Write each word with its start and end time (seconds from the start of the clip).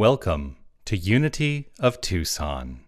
Welcome 0.00 0.56
to 0.86 0.96
Unity 0.96 1.68
of 1.78 2.00
Tucson. 2.00 2.80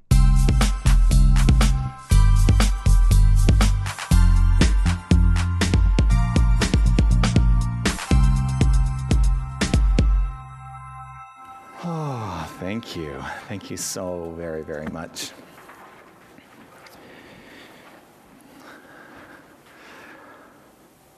Oh, 11.85 12.51
thank 12.59 12.97
you. 12.97 13.23
Thank 13.47 13.71
you 13.71 13.77
so 13.77 14.33
very, 14.39 14.63
very 14.63 14.87
much. 14.87 15.33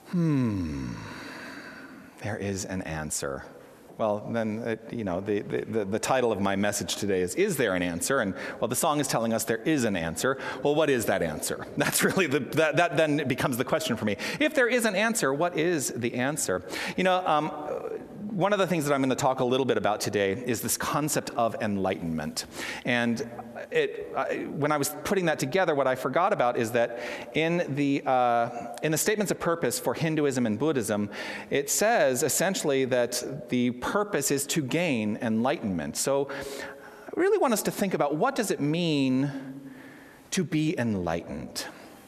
Hmm. 0.07 0.91
There 2.21 2.35
is 2.35 2.65
an 2.65 2.81
answer. 2.81 3.45
Well, 3.97 4.27
then, 4.29 4.59
it, 4.59 4.91
you 4.91 5.05
know, 5.05 5.21
the, 5.21 5.39
the, 5.41 5.85
the 5.85 5.99
title 5.99 6.33
of 6.33 6.41
my 6.41 6.57
message 6.57 6.97
today 6.97 7.21
is 7.21 7.33
Is 7.35 7.55
There 7.55 7.75
an 7.75 7.81
Answer? 7.81 8.19
And, 8.19 8.33
well, 8.59 8.67
the 8.67 8.75
song 8.75 8.99
is 8.99 9.07
telling 9.07 9.31
us 9.31 9.45
there 9.45 9.61
is 9.63 9.85
an 9.85 9.95
answer. 9.95 10.37
Well, 10.63 10.75
what 10.75 10.89
is 10.89 11.05
that 11.05 11.21
answer? 11.21 11.65
That's 11.77 12.03
really 12.03 12.27
the, 12.27 12.39
that, 12.39 12.75
that 12.75 12.97
then 12.97 13.25
becomes 13.25 13.55
the 13.55 13.63
question 13.63 13.95
for 13.95 14.03
me. 14.03 14.17
If 14.39 14.53
there 14.53 14.67
is 14.67 14.83
an 14.83 14.95
answer, 14.95 15.33
what 15.33 15.57
is 15.57 15.93
the 15.95 16.15
answer? 16.15 16.61
You 16.97 17.05
know, 17.05 17.25
um, 17.25 17.51
one 18.35 18.51
of 18.51 18.59
the 18.59 18.67
things 18.67 18.83
that 18.83 18.93
I'm 18.93 18.99
going 18.99 19.11
to 19.11 19.15
talk 19.15 19.39
a 19.39 19.45
little 19.45 19.65
bit 19.65 19.77
about 19.77 20.01
today 20.01 20.33
is 20.33 20.59
this 20.59 20.75
concept 20.75 21.29
of 21.37 21.55
enlightenment. 21.61 22.47
And 22.83 23.29
it, 23.71 24.11
I, 24.13 24.47
when 24.49 24.73
I 24.73 24.77
was 24.77 24.93
putting 25.05 25.27
that 25.27 25.39
together, 25.39 25.73
what 25.73 25.87
I 25.87 25.95
forgot 25.95 26.33
about 26.33 26.57
is 26.57 26.71
that 26.71 26.99
in 27.33 27.63
the, 27.75 28.03
uh, 28.05 28.75
in 28.83 28.91
the 28.91 28.97
statements 28.97 29.31
of 29.31 29.39
purpose 29.39 29.79
for 29.79 29.93
Hinduism 29.93 30.45
and 30.45 30.59
Buddhism, 30.59 31.09
it 31.49 31.69
says 31.69 32.23
essentially 32.23 32.83
that 32.83 33.47
the 33.47 33.71
purpose 33.71 34.31
is 34.31 34.45
to 34.47 34.61
gain 34.61 35.17
enlightenment. 35.21 35.95
So 35.95 36.27
I 36.29 37.11
really 37.15 37.37
want 37.37 37.53
us 37.53 37.63
to 37.63 37.71
think 37.71 37.93
about 37.93 38.17
what 38.17 38.35
does 38.35 38.51
it 38.51 38.59
mean 38.59 39.31
to 40.31 40.43
be 40.43 40.77
enlightened? 40.77 41.63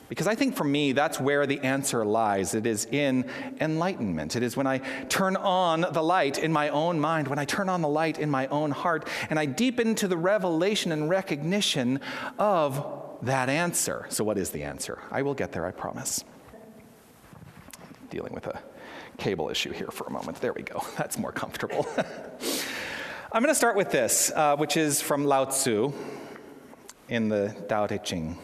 Because 0.10 0.28
I 0.28 0.36
think 0.36 0.56
for 0.56 0.64
me, 0.64 0.94
that's 0.94 1.20
where 1.20 1.46
the 1.46 1.60
answer 1.60 2.06
lies. 2.06 2.54
It 2.54 2.66
is 2.66 2.86
in 2.86 3.30
enlightenment. 3.60 4.36
It 4.36 4.44
is 4.44 4.56
when 4.56 4.68
I 4.68 4.80
turn 5.10 5.36
on 5.36 5.82
the 5.82 6.02
light 6.02 6.38
in 6.38 6.54
my 6.54 6.70
own 6.70 7.00
mind, 7.00 7.28
when 7.28 7.40
I 7.40 7.46
turn 7.46 7.68
on 7.68 7.82
the 7.82 7.90
light 7.90 8.18
in 8.18 8.30
my 8.30 8.48
own 8.48 8.72
heart, 8.72 9.08
and 9.30 9.38
I 9.38 9.46
deepen 9.46 9.90
into 9.90 10.08
the 10.08 10.18
revelation 10.18 10.92
and 10.92 11.10
recognition 11.10 12.00
of 12.40 12.86
that 13.24 13.50
answer. 13.50 14.06
So, 14.10 14.24
what 14.24 14.38
is 14.38 14.52
the 14.52 14.64
answer? 14.64 15.00
I 15.12 15.24
will 15.24 15.34
get 15.34 15.52
there, 15.52 15.66
I 15.66 15.72
promise. 15.72 16.24
Dealing 18.10 18.34
with 18.34 18.48
a 18.48 18.62
cable 19.18 19.50
issue 19.50 19.72
here 19.72 19.90
for 19.92 20.06
a 20.06 20.12
moment. 20.12 20.40
There 20.40 20.54
we 20.54 20.62
go. 20.62 20.84
That's 20.98 21.18
more 21.18 21.32
comfortable. 21.32 21.88
I'm 23.32 23.44
going 23.44 23.54
to 23.54 23.56
start 23.56 23.76
with 23.76 23.92
this, 23.92 24.32
uh, 24.34 24.56
which 24.56 24.78
is 24.78 25.02
from 25.02 25.26
Lao 25.26 25.46
Tzu 25.46 25.92
in 27.10 27.28
the 27.28 27.54
Tao 27.68 27.88
Te 27.88 27.98
Ching. 27.98 28.38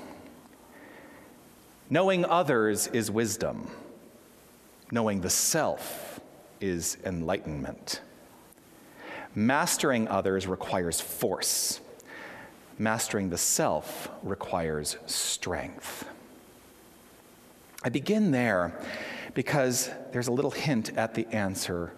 Knowing 1.90 2.26
others 2.26 2.88
is 2.88 3.12
wisdom. 3.12 3.70
Knowing 4.92 5.22
the 5.22 5.30
self 5.30 6.20
is 6.62 6.98
enlightenment. 7.06 8.02
Mastering 9.36 10.08
others 10.08 10.48
requires 10.48 11.02
force. 11.02 11.82
Mastering 12.78 13.30
the 13.30 13.38
self 13.38 14.10
requires 14.24 14.98
strength. 15.06 16.08
I 17.84 17.90
begin 17.90 18.32
there 18.32 18.74
because 19.34 19.90
there's 20.12 20.28
a 20.28 20.32
little 20.32 20.52
hint 20.52 20.96
at 20.98 21.16
the 21.16 21.28
answer 21.28 21.92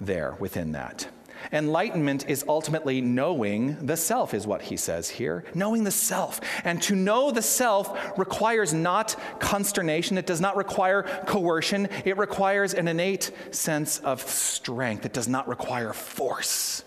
there 0.00 0.36
within 0.38 0.72
that. 0.72 1.08
Enlightenment 1.50 2.28
is 2.28 2.44
ultimately 2.46 3.00
knowing 3.00 3.86
the 3.86 3.96
self, 3.96 4.34
is 4.34 4.46
what 4.46 4.62
he 4.62 4.76
says 4.76 5.08
here. 5.08 5.44
Knowing 5.54 5.84
the 5.84 5.90
self. 5.90 6.40
And 6.64 6.80
to 6.82 6.94
know 6.94 7.30
the 7.30 7.42
self 7.42 8.18
requires 8.18 8.72
not 8.72 9.16
consternation, 9.40 10.18
it 10.18 10.26
does 10.26 10.40
not 10.40 10.56
require 10.56 11.02
coercion, 11.26 11.88
it 12.04 12.16
requires 12.16 12.74
an 12.74 12.88
innate 12.88 13.30
sense 13.50 13.98
of 13.98 14.22
strength. 14.22 15.04
It 15.06 15.12
does 15.12 15.28
not 15.28 15.48
require 15.48 15.92
force, 15.92 16.84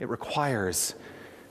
it 0.00 0.08
requires 0.08 0.94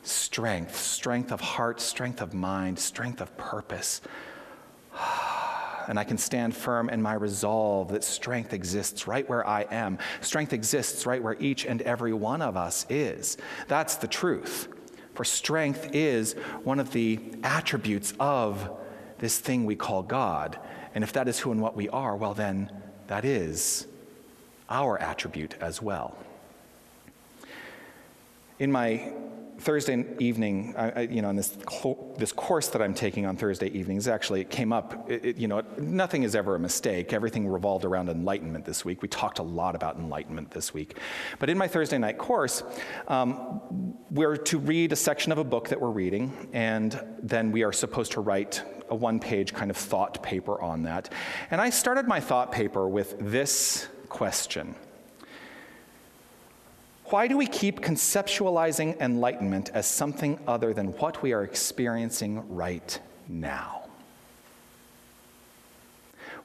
strength 0.04 0.75
strength 0.75 1.31
of 1.31 1.42
heart, 1.42 1.80
strength 1.80 2.22
of 2.22 2.34
mind, 2.34 2.78
strength 2.78 3.22
of 3.22 3.36
purpose. 3.38 4.02
And 5.88 6.00
I 6.00 6.04
can 6.04 6.18
stand 6.18 6.56
firm 6.56 6.90
in 6.90 7.02
my 7.02 7.14
resolve 7.14 7.90
that 7.90 8.04
strength 8.04 8.54
exists 8.54 9.08
right 9.08 9.28
where 9.28 9.46
I 9.48 9.66
am. 9.72 9.98
Strength 10.22 10.54
exists 10.54 11.06
right 11.06 11.22
where 11.22 11.36
each 11.40 11.66
and 11.66 11.82
every 11.82 12.14
one 12.14 12.42
of 12.42 12.58
us 12.58 12.86
is. 12.90 13.38
That's 13.68 13.96
the 13.96 14.08
truth. 14.08 14.68
For 15.14 15.24
strength 15.24 15.90
is 15.94 16.34
one 16.64 16.80
of 16.80 16.92
the 16.92 17.20
attributes 17.44 18.14
of 18.20 18.70
this 19.20 19.40
thing 19.40 19.66
we 19.66 19.76
call 19.76 20.04
God. 20.04 20.60
And 20.96 21.04
if 21.04 21.14
that 21.14 21.28
is 21.28 21.40
who 21.40 21.52
and 21.52 21.62
what 21.62 21.76
we 21.76 21.90
are, 21.90 22.16
well, 22.16 22.34
then 22.34 22.72
that 23.08 23.26
is 23.26 23.88
our 24.70 25.00
attribute 25.00 25.56
as 25.62 25.82
well. 25.82 26.18
In 28.60 28.72
my 28.72 29.14
Thursday 29.63 30.06
evening, 30.19 30.75
I, 30.78 31.03
you 31.03 31.22
know, 31.22 31.29
in 31.29 31.38
this, 31.38 31.57
this 32.18 32.34
course 32.34 32.68
that 32.68 32.81
I'm 32.81 32.94
taking 32.94 33.25
on 33.25 33.38
Thursday 33.38 33.68
evenings, 33.68 34.09
actually, 34.09 34.41
it 34.41 34.50
came 34.50 34.74
up, 34.74 35.09
it, 35.09 35.24
it, 35.24 35.38
you 35.38 35.47
know, 35.47 35.63
nothing 35.78 36.24
is 36.24 36.35
ever 36.35 36.56
a 36.56 36.59
mistake. 36.59 37.13
Everything 37.13 37.47
revolved 37.47 37.85
around 37.85 38.09
enlightenment 38.09 38.66
this 38.66 38.84
week. 38.84 39.01
We 39.01 39.07
talked 39.07 39.40
a 39.40 39.44
lot 39.44 39.74
about 39.74 39.96
enlightenment 39.96 40.51
this 40.51 40.74
week. 40.74 40.97
But 41.40 41.50
in 41.50 41.57
my 41.57 41.69
Thursday 41.69 41.97
night 41.97 42.18
course, 42.18 42.62
um, 43.07 43.62
we're 44.12 44.35
to 44.35 44.59
read 44.59 44.91
a 44.91 44.97
section 44.97 45.31
of 45.31 45.38
a 45.38 45.46
book 45.46 45.69
that 45.69 45.80
we're 45.80 45.91
reading, 45.91 46.50
and 46.51 47.01
then 47.22 47.53
we 47.53 47.63
are 47.63 47.72
supposed 47.72 48.12
to 48.13 48.22
write 48.22 48.62
a 48.90 48.95
one 48.95 49.18
page 49.18 49.53
kind 49.53 49.72
of 49.72 49.78
thought 49.78 50.22
paper 50.22 50.62
on 50.62 50.84
that. 50.84 51.09
And 51.51 51.62
I 51.62 51.69
started 51.69 52.06
my 52.06 52.19
thought 52.19 52.51
paper 52.51 52.90
with 52.90 53.16
this 53.18 53.88
question. 54.09 54.75
Why 57.13 57.28
do 57.28 57.38
we 57.38 57.46
keep 57.46 57.81
conceptualizing 57.81 59.00
enlightenment 59.00 59.69
as 59.75 59.85
something 59.85 60.40
other 60.47 60.74
than 60.74 60.88
what 60.94 61.22
we 61.22 61.31
are 61.31 61.44
experiencing 61.44 62.44
right 62.50 63.00
now? 63.28 63.83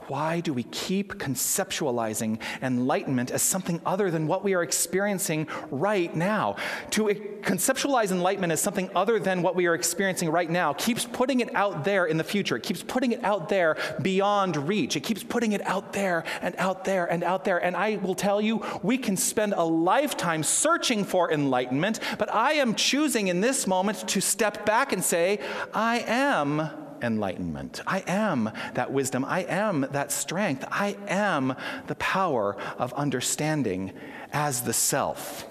Why 0.08 0.40
do 0.40 0.54
we 0.54 0.62
keep 0.64 1.14
conceptualizing 1.16 2.40
enlightenment 2.62 3.30
as 3.30 3.42
something 3.42 3.80
other 3.84 4.10
than 4.10 4.26
what 4.26 4.42
we 4.42 4.54
are 4.54 4.62
experiencing 4.62 5.46
right 5.70 6.14
now? 6.16 6.56
To 6.92 7.04
conceptualize 7.42 8.10
enlightenment 8.10 8.52
as 8.52 8.62
something 8.62 8.88
other 8.96 9.18
than 9.18 9.42
what 9.42 9.54
we 9.54 9.66
are 9.66 9.74
experiencing 9.74 10.30
right 10.30 10.48
now 10.48 10.72
keeps 10.72 11.04
putting 11.04 11.40
it 11.40 11.54
out 11.54 11.84
there 11.84 12.06
in 12.06 12.16
the 12.16 12.24
future. 12.24 12.56
It 12.56 12.62
keeps 12.62 12.82
putting 12.82 13.12
it 13.12 13.22
out 13.22 13.50
there 13.50 13.76
beyond 14.00 14.56
reach. 14.56 14.96
It 14.96 15.00
keeps 15.00 15.22
putting 15.22 15.52
it 15.52 15.60
out 15.66 15.92
there 15.92 16.24
and 16.40 16.56
out 16.56 16.86
there 16.86 17.04
and 17.04 17.22
out 17.22 17.44
there. 17.44 17.58
And 17.58 17.76
I 17.76 17.96
will 17.96 18.14
tell 18.14 18.40
you, 18.40 18.64
we 18.82 18.96
can 18.96 19.16
spend 19.16 19.52
a 19.52 19.64
lifetime 19.64 20.42
searching 20.42 21.04
for 21.04 21.30
enlightenment, 21.30 22.00
but 22.16 22.32
I 22.32 22.54
am 22.54 22.74
choosing 22.74 23.28
in 23.28 23.42
this 23.42 23.66
moment 23.66 24.08
to 24.08 24.22
step 24.22 24.64
back 24.64 24.94
and 24.94 25.04
say, 25.04 25.40
I 25.74 25.98
am 26.06 26.87
enlightenment. 27.02 27.80
I 27.86 28.04
am 28.06 28.50
that 28.74 28.92
wisdom. 28.92 29.24
I 29.24 29.40
am 29.40 29.86
that 29.92 30.12
strength. 30.12 30.64
I 30.70 30.96
am 31.08 31.54
the 31.86 31.94
power 31.96 32.56
of 32.78 32.92
understanding 32.94 33.92
as 34.32 34.62
the 34.62 34.72
self. 34.72 35.46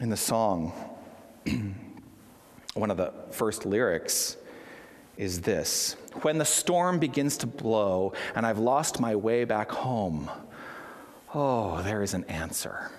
In 0.00 0.10
the 0.10 0.16
song, 0.16 0.72
one 2.74 2.90
of 2.90 2.96
the 2.96 3.12
first 3.30 3.64
lyrics 3.64 4.36
is 5.16 5.40
this 5.40 5.96
When 6.22 6.38
the 6.38 6.44
storm 6.44 6.98
begins 6.98 7.38
to 7.38 7.46
blow 7.46 8.12
and 8.34 8.46
I've 8.46 8.58
lost 8.58 9.00
my 9.00 9.16
way 9.16 9.44
back 9.44 9.70
home, 9.70 10.30
oh, 11.34 11.82
there 11.82 12.02
is 12.02 12.12
an 12.12 12.24
answer 12.24 12.90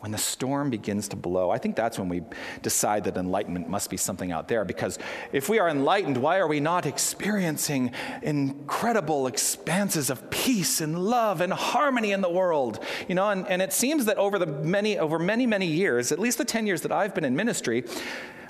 when 0.00 0.12
the 0.12 0.18
storm 0.18 0.70
begins 0.70 1.08
to 1.08 1.16
blow, 1.16 1.50
I 1.50 1.58
think 1.58 1.74
that's 1.74 1.98
when 1.98 2.08
we 2.08 2.22
decide 2.62 3.04
that 3.04 3.16
enlightenment 3.16 3.68
must 3.68 3.90
be 3.90 3.96
something 3.96 4.30
out 4.30 4.46
there. 4.46 4.64
Because 4.64 4.96
if 5.32 5.48
we 5.48 5.58
are 5.58 5.68
enlightened, 5.68 6.16
why 6.16 6.38
are 6.38 6.46
we 6.46 6.60
not 6.60 6.86
experiencing 6.86 7.90
incredible 8.22 9.26
expanses 9.26 10.08
of 10.08 10.30
peace 10.30 10.80
and 10.80 11.04
love 11.04 11.40
and 11.40 11.52
harmony 11.52 12.12
in 12.12 12.20
the 12.20 12.30
world? 12.30 12.84
You 13.08 13.16
know, 13.16 13.28
and, 13.30 13.46
and 13.48 13.60
it 13.60 13.72
seems 13.72 14.04
that 14.04 14.18
over 14.18 14.38
the 14.38 14.46
many, 14.46 14.98
over 14.98 15.18
many, 15.18 15.46
many 15.46 15.66
years, 15.66 16.12
at 16.12 16.20
least 16.20 16.38
the 16.38 16.44
10 16.44 16.66
years 16.66 16.82
that 16.82 16.92
I've 16.92 17.12
been 17.12 17.24
in 17.24 17.34
ministry, 17.34 17.84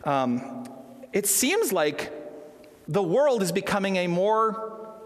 um, 0.04 0.66
it 1.14 1.26
seems 1.26 1.72
like 1.72 2.12
the 2.86 3.02
world 3.02 3.42
is 3.42 3.52
becoming 3.52 3.96
a 3.96 4.06
more 4.06 4.96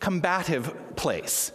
combative 0.00 0.96
place. 0.96 1.52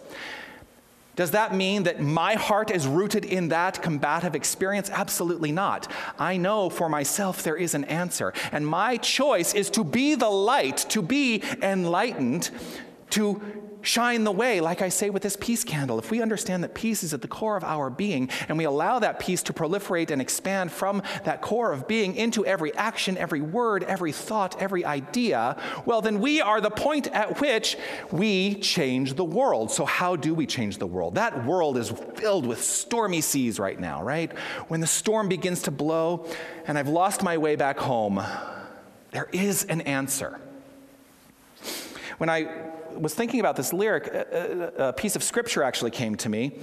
Does 1.20 1.32
that 1.32 1.54
mean 1.54 1.82
that 1.82 2.00
my 2.00 2.32
heart 2.32 2.70
is 2.70 2.86
rooted 2.86 3.26
in 3.26 3.48
that 3.48 3.82
combative 3.82 4.34
experience? 4.34 4.88
Absolutely 4.88 5.52
not. 5.52 5.92
I 6.18 6.38
know 6.38 6.70
for 6.70 6.88
myself 6.88 7.42
there 7.42 7.58
is 7.58 7.74
an 7.74 7.84
answer. 7.84 8.32
And 8.52 8.66
my 8.66 8.96
choice 8.96 9.52
is 9.52 9.68
to 9.72 9.84
be 9.84 10.14
the 10.14 10.30
light, 10.30 10.78
to 10.88 11.02
be 11.02 11.42
enlightened, 11.60 12.48
to 13.10 13.38
shine 13.82 14.24
the 14.24 14.32
way, 14.32 14.60
like 14.60 14.82
I 14.82 14.88
say 14.88 15.10
with 15.10 15.22
this 15.22 15.36
peace 15.36 15.64
candle, 15.64 15.98
if 15.98 16.10
we 16.10 16.22
understand 16.22 16.62
that 16.64 16.74
peace 16.74 17.02
is 17.02 17.14
at 17.14 17.22
the 17.22 17.28
core 17.28 17.56
of 17.56 17.64
our 17.64 17.90
being 17.90 18.30
and 18.48 18.58
we 18.58 18.64
allow 18.64 18.98
that 18.98 19.18
peace 19.18 19.42
to 19.44 19.52
proliferate 19.52 20.10
and 20.10 20.20
expand 20.20 20.72
from 20.72 21.02
that 21.24 21.42
core 21.42 21.72
of 21.72 21.88
being 21.88 22.16
into 22.16 22.44
every 22.44 22.74
action, 22.74 23.16
every 23.16 23.40
word, 23.40 23.82
every 23.84 24.12
thought, 24.12 24.60
every 24.60 24.84
idea, 24.84 25.56
well, 25.86 26.00
then 26.00 26.20
we 26.20 26.40
are 26.40 26.60
the 26.60 26.70
point 26.70 27.06
at 27.08 27.40
which 27.40 27.76
we 28.10 28.56
change 28.56 29.14
the 29.14 29.24
world. 29.24 29.70
So, 29.70 29.84
how 29.84 30.16
do 30.16 30.34
we 30.34 30.46
change 30.46 30.78
the 30.78 30.86
world? 30.86 31.14
That 31.14 31.44
world 31.44 31.76
is 31.76 31.90
filled 32.16 32.46
with 32.46 32.62
stormy 32.62 33.20
seas 33.20 33.58
right 33.58 33.78
now, 33.78 34.02
right? 34.02 34.36
When 34.68 34.80
the 34.80 34.86
storm 34.86 35.28
begins 35.28 35.62
to 35.62 35.70
blow 35.70 36.26
and 36.66 36.78
I've 36.78 36.88
lost 36.88 37.22
my 37.22 37.38
way 37.38 37.56
back 37.56 37.78
home, 37.78 38.22
there 39.10 39.28
is 39.32 39.64
an 39.64 39.80
answer. 39.82 40.40
When 42.18 42.28
I 42.28 42.70
was 42.98 43.14
thinking 43.14 43.40
about 43.40 43.56
this 43.56 43.72
lyric, 43.72 44.06
a, 44.06 44.88
a, 44.88 44.92
piece 44.92 45.16
of 45.16 45.22
scripture 45.22 45.62
actually 45.62 45.90
came 45.90 46.16
to 46.16 46.28
me, 46.28 46.58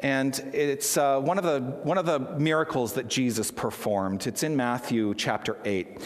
and 0.00 0.38
it's 0.52 0.96
uh, 0.96 1.20
one, 1.20 1.38
of 1.38 1.44
the, 1.44 1.60
one 1.82 1.98
of 1.98 2.06
the 2.06 2.18
miracles 2.38 2.94
that 2.94 3.08
Jesus 3.08 3.50
performed. 3.50 4.26
It's 4.26 4.42
in 4.42 4.56
Matthew 4.56 5.14
chapter 5.14 5.56
8. 5.64 6.00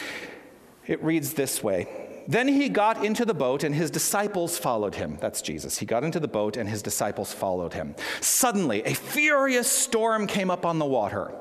It 0.87 1.03
reads 1.03 1.33
this 1.33 1.61
way 1.61 1.87
Then 2.27 2.47
he 2.47 2.69
got 2.69 3.03
into 3.03 3.25
the 3.25 3.33
boat, 3.33 3.63
and 3.63 3.73
his 3.73 3.91
disciples 3.91 4.57
followed 4.57 4.95
him. 4.95 5.17
That's 5.19 5.41
Jesus. 5.41 5.77
He 5.77 5.85
got 5.85 6.03
into 6.03 6.19
the 6.19 6.27
boat, 6.27 6.57
and 6.57 6.69
his 6.69 6.81
disciples 6.81 7.33
followed 7.33 7.73
him. 7.73 7.95
Suddenly, 8.21 8.83
a 8.83 8.93
furious 8.93 9.71
storm 9.71 10.27
came 10.27 10.49
up 10.49 10.65
on 10.65 10.79
the 10.79 10.85
water, 10.85 11.31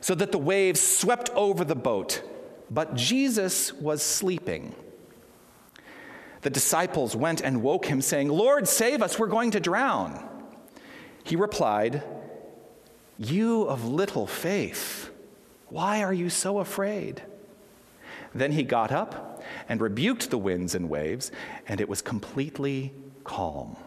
so 0.00 0.14
that 0.14 0.32
the 0.32 0.38
waves 0.38 0.80
swept 0.80 1.30
over 1.30 1.64
the 1.64 1.76
boat. 1.76 2.22
But 2.70 2.94
Jesus 2.94 3.72
was 3.72 4.02
sleeping. 4.02 4.74
The 6.44 6.50
disciples 6.50 7.16
went 7.16 7.40
and 7.40 7.62
woke 7.62 7.86
him, 7.86 8.02
saying, 8.02 8.28
Lord, 8.28 8.68
save 8.68 9.00
us, 9.00 9.18
we're 9.18 9.28
going 9.28 9.52
to 9.52 9.60
drown. 9.60 10.22
He 11.24 11.36
replied, 11.36 12.02
You 13.16 13.62
of 13.62 13.88
little 13.88 14.26
faith, 14.26 15.10
why 15.70 16.02
are 16.02 16.12
you 16.12 16.28
so 16.28 16.58
afraid? 16.58 17.22
Then 18.34 18.52
he 18.52 18.62
got 18.62 18.92
up 18.92 19.42
and 19.70 19.80
rebuked 19.80 20.28
the 20.28 20.36
winds 20.36 20.74
and 20.74 20.90
waves, 20.90 21.32
and 21.66 21.80
it 21.80 21.88
was 21.88 22.02
completely 22.02 22.92
calm. 23.24 23.78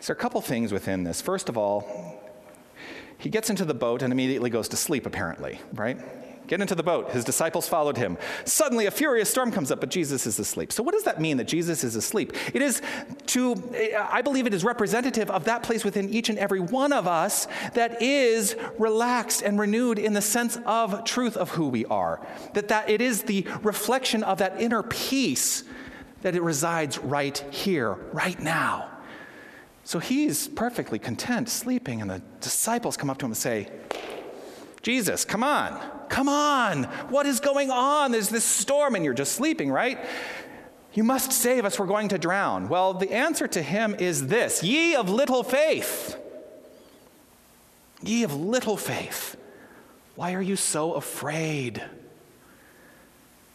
So, 0.00 0.12
a 0.12 0.16
couple 0.16 0.40
things 0.40 0.72
within 0.72 1.04
this. 1.04 1.22
First 1.22 1.48
of 1.48 1.56
all, 1.56 2.20
he 3.18 3.30
gets 3.30 3.50
into 3.50 3.64
the 3.64 3.72
boat 3.72 4.02
and 4.02 4.12
immediately 4.12 4.50
goes 4.50 4.66
to 4.70 4.76
sleep, 4.76 5.06
apparently, 5.06 5.60
right? 5.72 5.96
Get 6.52 6.60
into 6.60 6.74
the 6.74 6.82
boat. 6.82 7.12
His 7.12 7.24
disciples 7.24 7.66
followed 7.66 7.96
him. 7.96 8.18
Suddenly, 8.44 8.84
a 8.84 8.90
furious 8.90 9.30
storm 9.30 9.50
comes 9.50 9.70
up, 9.70 9.80
but 9.80 9.88
Jesus 9.88 10.26
is 10.26 10.38
asleep. 10.38 10.70
So, 10.70 10.82
what 10.82 10.92
does 10.92 11.04
that 11.04 11.18
mean 11.18 11.38
that 11.38 11.46
Jesus 11.48 11.82
is 11.82 11.96
asleep? 11.96 12.34
It 12.52 12.60
is 12.60 12.82
to, 13.28 13.54
I 13.98 14.20
believe 14.20 14.46
it 14.46 14.52
is 14.52 14.62
representative 14.62 15.30
of 15.30 15.44
that 15.44 15.62
place 15.62 15.82
within 15.82 16.10
each 16.10 16.28
and 16.28 16.38
every 16.38 16.60
one 16.60 16.92
of 16.92 17.08
us 17.08 17.48
that 17.72 18.02
is 18.02 18.54
relaxed 18.78 19.40
and 19.40 19.58
renewed 19.58 19.98
in 19.98 20.12
the 20.12 20.20
sense 20.20 20.58
of 20.66 21.04
truth 21.04 21.38
of 21.38 21.52
who 21.52 21.68
we 21.68 21.86
are. 21.86 22.20
That, 22.52 22.68
that 22.68 22.90
it 22.90 23.00
is 23.00 23.22
the 23.22 23.46
reflection 23.62 24.22
of 24.22 24.36
that 24.36 24.60
inner 24.60 24.82
peace 24.82 25.64
that 26.20 26.36
it 26.36 26.42
resides 26.42 26.98
right 26.98 27.38
here, 27.50 27.94
right 28.12 28.38
now. 28.38 28.90
So 29.84 30.00
he's 30.00 30.48
perfectly 30.48 30.98
content 30.98 31.48
sleeping, 31.48 32.02
and 32.02 32.10
the 32.10 32.20
disciples 32.42 32.98
come 32.98 33.08
up 33.08 33.16
to 33.20 33.24
him 33.24 33.30
and 33.30 33.38
say, 33.38 33.68
Jesus, 34.82 35.24
come 35.24 35.44
on, 35.44 35.80
come 36.12 36.28
on. 36.28 36.84
What 37.08 37.26
is 37.26 37.40
going 37.40 37.70
on? 37.70 38.12
There's 38.12 38.28
this 38.28 38.44
storm 38.44 38.94
and 38.94 39.04
you're 39.04 39.14
just 39.14 39.32
sleeping, 39.32 39.72
right? 39.72 39.98
You 40.92 41.04
must 41.04 41.32
save 41.32 41.64
us, 41.64 41.78
we're 41.78 41.86
going 41.86 42.08
to 42.08 42.18
drown. 42.18 42.68
Well, 42.68 42.92
the 42.92 43.10
answer 43.10 43.48
to 43.48 43.62
him 43.62 43.96
is 43.98 44.26
this 44.26 44.62
Ye 44.62 44.94
of 44.94 45.08
little 45.08 45.42
faith. 45.42 46.16
Ye 48.02 48.24
of 48.24 48.34
little 48.34 48.76
faith. 48.76 49.36
Why 50.14 50.34
are 50.34 50.42
you 50.42 50.56
so 50.56 50.92
afraid? 50.92 51.82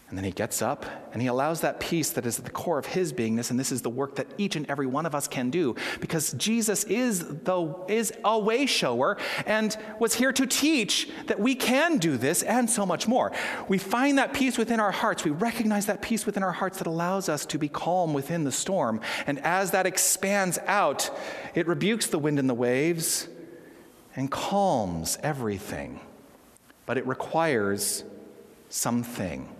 And 0.09 0.17
then 0.17 0.23
he 0.23 0.31
gets 0.31 0.61
up 0.61 0.85
and 1.11 1.21
he 1.21 1.27
allows 1.27 1.61
that 1.61 1.81
peace 1.81 2.11
that 2.11 2.25
is 2.25 2.39
at 2.39 2.45
the 2.45 2.51
core 2.51 2.79
of 2.79 2.85
his 2.85 3.11
beingness, 3.11 3.49
and 3.51 3.59
this 3.59 3.73
is 3.73 3.81
the 3.81 3.89
work 3.89 4.15
that 4.15 4.27
each 4.37 4.55
and 4.55 4.69
every 4.69 4.87
one 4.87 5.05
of 5.05 5.13
us 5.13 5.27
can 5.27 5.49
do 5.49 5.75
because 5.99 6.31
Jesus 6.33 6.85
is, 6.85 7.27
the, 7.43 7.75
is 7.89 8.13
a 8.23 8.39
way 8.39 8.65
shower 8.65 9.17
and 9.45 9.75
was 9.99 10.13
here 10.13 10.31
to 10.31 10.45
teach 10.45 11.09
that 11.25 11.41
we 11.41 11.55
can 11.55 11.97
do 11.97 12.15
this 12.15 12.41
and 12.41 12.69
so 12.69 12.85
much 12.85 13.05
more. 13.05 13.33
We 13.67 13.77
find 13.77 14.17
that 14.17 14.31
peace 14.33 14.57
within 14.57 14.79
our 14.79 14.91
hearts. 14.91 15.25
We 15.25 15.31
recognize 15.31 15.87
that 15.87 16.01
peace 16.01 16.25
within 16.25 16.43
our 16.43 16.53
hearts 16.53 16.77
that 16.77 16.87
allows 16.87 17.27
us 17.27 17.45
to 17.47 17.57
be 17.57 17.67
calm 17.67 18.13
within 18.13 18.45
the 18.45 18.51
storm. 18.51 19.01
And 19.25 19.39
as 19.39 19.71
that 19.71 19.85
expands 19.85 20.57
out, 20.67 21.09
it 21.53 21.67
rebukes 21.67 22.07
the 22.07 22.19
wind 22.19 22.39
and 22.39 22.49
the 22.49 22.53
waves 22.53 23.27
and 24.15 24.31
calms 24.31 25.17
everything. 25.21 25.99
But 26.85 26.97
it 26.97 27.05
requires 27.05 28.05
something. 28.69 29.53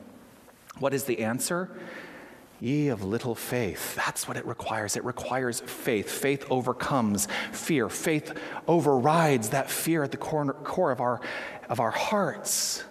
What 0.80 0.94
is 0.94 1.06
the 1.06 1.20
answer? 1.20 1.70
Ye 2.60 2.88
of 2.88 3.04
little 3.04 3.36
faith. 3.36 3.96
That's 3.96 4.28
what 4.28 4.36
it 4.36 4.46
requires. 4.46 4.96
It 4.96 5.04
requires 5.04 5.60
faith. 5.60 6.10
Faith 6.10 6.46
overcomes 6.50 7.28
fear. 7.52 7.88
Faith 7.88 8.34
overrides 8.68 9.50
that 9.50 9.70
fear 9.70 10.04
at 10.04 10.12
the 10.12 10.18
core, 10.18 10.54
core 10.54 10.92
of, 10.92 11.00
our, 11.00 11.22
of 11.70 11.80
our 11.80 11.92
hearts. 11.92 12.84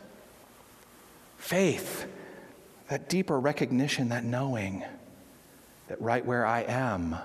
Faith, 1.37 2.07
that 2.89 3.09
deeper 3.09 3.39
recognition, 3.39 4.11
that 4.11 4.25
knowing 4.25 4.85
that 5.89 6.01
right 6.01 6.25
where 6.25 6.47
I 6.47 6.63
am, 6.63 7.17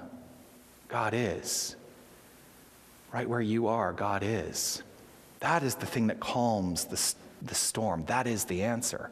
God 0.88 1.14
is. 1.14 1.76
Right 3.14 3.28
where 3.28 3.42
you 3.42 3.68
are, 3.68 3.94
God 3.94 4.24
is. 4.24 4.84
That 5.42 5.64
is 5.64 5.76
the 5.76 5.86
thing 5.86 6.08
that 6.08 6.20
calms 6.20 6.86
the, 6.86 7.14
the 7.46 7.56
storm. 7.56 8.06
That 8.06 8.26
is 8.26 8.46
the 8.46 8.64
answer. 8.64 9.12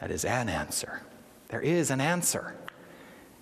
That 0.00 0.10
is 0.10 0.24
an 0.24 0.48
answer. 0.48 1.02
There 1.48 1.60
is 1.60 1.90
an 1.90 2.00
answer. 2.00 2.54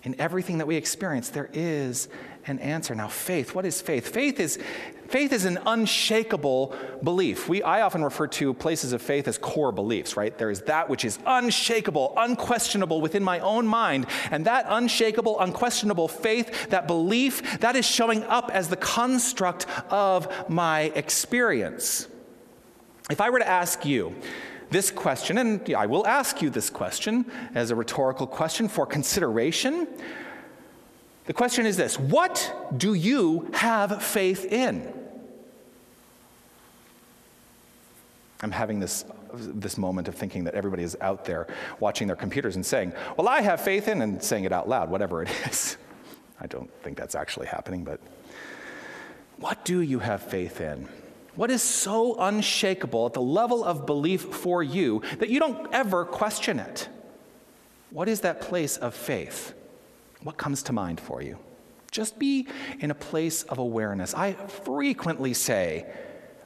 In 0.03 0.19
everything 0.19 0.57
that 0.57 0.67
we 0.67 0.75
experience, 0.75 1.29
there 1.29 1.49
is 1.53 2.09
an 2.45 2.59
answer. 2.59 2.93
Now, 2.93 3.07
faith, 3.07 3.55
what 3.55 3.65
is 3.65 3.81
faith? 3.81 4.09
Faith 4.09 4.37
is, 4.37 4.59
faith 5.07 5.31
is 5.31 5.45
an 5.45 5.59
unshakable 5.65 6.75
belief. 7.01 7.47
We, 7.47 7.63
I 7.63 7.81
often 7.81 8.03
refer 8.03 8.27
to 8.27 8.53
places 8.53 8.91
of 8.91 9.01
faith 9.01 9.29
as 9.29 9.37
core 9.37 9.71
beliefs, 9.71 10.17
right? 10.17 10.37
There 10.37 10.49
is 10.49 10.61
that 10.63 10.89
which 10.89 11.05
is 11.05 11.19
unshakable, 11.25 12.13
unquestionable 12.17 12.99
within 12.99 13.23
my 13.23 13.39
own 13.39 13.65
mind. 13.65 14.07
And 14.29 14.45
that 14.45 14.65
unshakable, 14.67 15.39
unquestionable 15.39 16.09
faith, 16.09 16.69
that 16.69 16.85
belief, 16.85 17.61
that 17.61 17.77
is 17.77 17.85
showing 17.85 18.23
up 18.25 18.51
as 18.53 18.67
the 18.67 18.75
construct 18.75 19.65
of 19.89 20.49
my 20.49 20.81
experience. 20.95 22.09
If 23.09 23.21
I 23.21 23.29
were 23.29 23.39
to 23.39 23.47
ask 23.47 23.85
you, 23.85 24.15
this 24.69 24.91
question, 24.91 25.37
and 25.37 25.73
I 25.75 25.85
will 25.85 26.05
ask 26.05 26.41
you 26.41 26.49
this 26.49 26.69
question 26.69 27.29
as 27.55 27.71
a 27.71 27.75
rhetorical 27.75 28.27
question 28.27 28.67
for 28.67 28.85
consideration. 28.85 29.87
The 31.25 31.33
question 31.33 31.65
is 31.65 31.77
this 31.77 31.99
What 31.99 32.53
do 32.75 32.93
you 32.93 33.49
have 33.53 34.03
faith 34.03 34.45
in? 34.45 34.91
I'm 38.41 38.51
having 38.51 38.79
this, 38.79 39.05
this 39.33 39.77
moment 39.77 40.09
of 40.09 40.15
thinking 40.15 40.43
that 40.43 40.53
everybody 40.53 40.83
is 40.83 40.97
out 40.99 41.23
there 41.23 41.47
watching 41.79 42.07
their 42.07 42.17
computers 42.17 42.57
and 42.57 42.65
saying, 42.65 42.93
Well, 43.17 43.29
I 43.29 43.41
have 43.41 43.61
faith 43.61 43.87
in, 43.87 44.01
and 44.01 44.21
saying 44.21 44.43
it 44.43 44.51
out 44.51 44.67
loud, 44.67 44.89
whatever 44.89 45.23
it 45.23 45.29
is. 45.49 45.77
I 46.41 46.47
don't 46.47 46.69
think 46.83 46.97
that's 46.97 47.15
actually 47.15 47.47
happening, 47.47 47.85
but 47.85 48.01
what 49.37 49.63
do 49.63 49.81
you 49.81 49.99
have 49.99 50.21
faith 50.21 50.59
in? 50.59 50.89
What 51.35 51.49
is 51.49 51.63
so 51.63 52.15
unshakable 52.19 53.07
at 53.07 53.13
the 53.13 53.21
level 53.21 53.63
of 53.63 53.85
belief 53.85 54.21
for 54.21 54.61
you 54.61 55.01
that 55.19 55.29
you 55.29 55.39
don't 55.39 55.73
ever 55.73 56.05
question 56.05 56.59
it? 56.59 56.87
What 57.89 58.07
is 58.07 58.21
that 58.21 58.41
place 58.41 58.77
of 58.77 58.93
faith? 58.93 59.53
What 60.21 60.37
comes 60.37 60.63
to 60.63 60.73
mind 60.73 60.99
for 60.99 61.21
you? 61.21 61.37
Just 61.91 62.17
be 62.17 62.47
in 62.79 62.91
a 62.91 62.95
place 62.95 63.43
of 63.43 63.57
awareness. 63.57 64.13
I 64.13 64.33
frequently 64.33 65.33
say, 65.33 65.85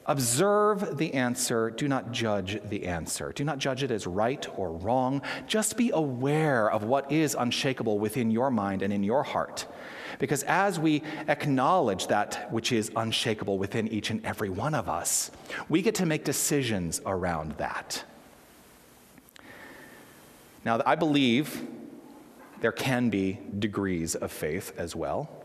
Observe 0.08 0.96
the 0.96 1.12
answer, 1.12 1.68
do 1.68 1.86
not 1.86 2.12
judge 2.12 2.58
the 2.64 2.86
answer. 2.86 3.30
Do 3.34 3.44
not 3.44 3.58
judge 3.58 3.82
it 3.82 3.90
as 3.90 4.06
right 4.06 4.46
or 4.56 4.72
wrong. 4.72 5.20
Just 5.46 5.76
be 5.76 5.90
aware 5.92 6.70
of 6.70 6.82
what 6.82 7.12
is 7.12 7.36
unshakable 7.38 7.98
within 7.98 8.30
your 8.30 8.50
mind 8.50 8.80
and 8.80 8.90
in 8.90 9.04
your 9.04 9.22
heart. 9.22 9.66
Because 10.18 10.44
as 10.44 10.80
we 10.80 11.02
acknowledge 11.28 12.06
that 12.06 12.50
which 12.50 12.72
is 12.72 12.90
unshakable 12.96 13.58
within 13.58 13.86
each 13.88 14.08
and 14.08 14.24
every 14.24 14.48
one 14.48 14.74
of 14.74 14.88
us, 14.88 15.30
we 15.68 15.82
get 15.82 15.96
to 15.96 16.06
make 16.06 16.24
decisions 16.24 17.02
around 17.04 17.52
that. 17.58 18.02
Now, 20.64 20.80
I 20.86 20.94
believe 20.94 21.68
there 22.62 22.72
can 22.72 23.10
be 23.10 23.38
degrees 23.58 24.14
of 24.14 24.32
faith 24.32 24.72
as 24.78 24.96
well. 24.96 25.37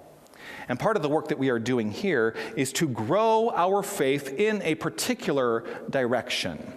And 0.67 0.79
part 0.79 0.95
of 0.95 1.01
the 1.01 1.09
work 1.09 1.27
that 1.29 1.39
we 1.39 1.50
are 1.50 1.59
doing 1.59 1.91
here 1.91 2.35
is 2.55 2.71
to 2.73 2.88
grow 2.88 3.51
our 3.55 3.83
faith 3.83 4.33
in 4.33 4.62
a 4.62 4.75
particular 4.75 5.63
direction. 5.89 6.73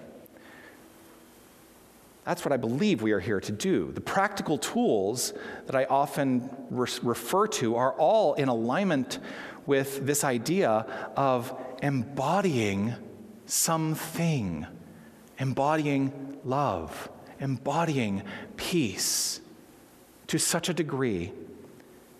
That's 2.24 2.44
what 2.44 2.52
I 2.52 2.56
believe 2.56 3.02
we 3.02 3.12
are 3.12 3.20
here 3.20 3.40
to 3.40 3.52
do. 3.52 3.92
The 3.92 4.00
practical 4.00 4.58
tools 4.58 5.32
that 5.66 5.76
I 5.76 5.84
often 5.84 6.50
re- 6.70 6.88
refer 7.02 7.46
to 7.46 7.76
are 7.76 7.92
all 7.92 8.34
in 8.34 8.48
alignment 8.48 9.20
with 9.64 10.04
this 10.04 10.24
idea 10.24 11.12
of 11.16 11.56
embodying 11.82 12.94
something, 13.46 14.66
embodying 15.38 16.38
love, 16.44 17.08
embodying 17.38 18.24
peace 18.56 19.40
to 20.26 20.38
such 20.38 20.68
a 20.68 20.74
degree 20.74 21.32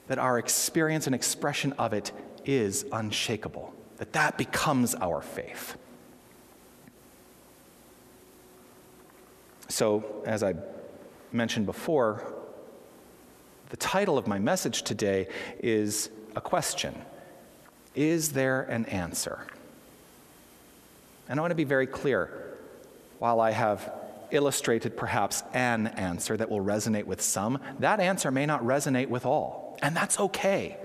that 0.08 0.18
our 0.18 0.38
experience 0.38 1.06
and 1.06 1.14
expression 1.14 1.72
of 1.74 1.92
it 1.92 2.12
is 2.44 2.84
unshakable, 2.92 3.74
that 3.98 4.12
that 4.12 4.38
becomes 4.38 4.94
our 4.94 5.20
faith. 5.20 5.76
So, 9.68 10.22
as 10.24 10.42
I 10.42 10.54
mentioned 11.32 11.66
before, 11.66 12.34
the 13.70 13.76
title 13.76 14.16
of 14.16 14.28
my 14.28 14.38
message 14.38 14.82
today 14.82 15.28
is 15.58 16.08
a 16.36 16.40
question 16.40 16.94
Is 17.94 18.32
there 18.32 18.62
an 18.62 18.86
answer? 18.86 19.46
And 21.28 21.40
I 21.40 21.42
want 21.42 21.50
to 21.50 21.56
be 21.56 21.64
very 21.64 21.86
clear. 21.86 22.42
While 23.18 23.40
I 23.40 23.50
have 23.50 23.92
illustrated 24.30 24.96
perhaps 24.96 25.42
an 25.52 25.86
answer 25.88 26.36
that 26.36 26.50
will 26.50 26.62
resonate 26.62 27.04
with 27.04 27.22
some, 27.22 27.58
that 27.78 27.98
answer 27.98 28.30
may 28.30 28.46
not 28.46 28.62
resonate 28.62 29.08
with 29.08 29.24
all. 29.24 29.65
And 29.82 29.96
that's 29.96 30.18
okay. 30.18 30.78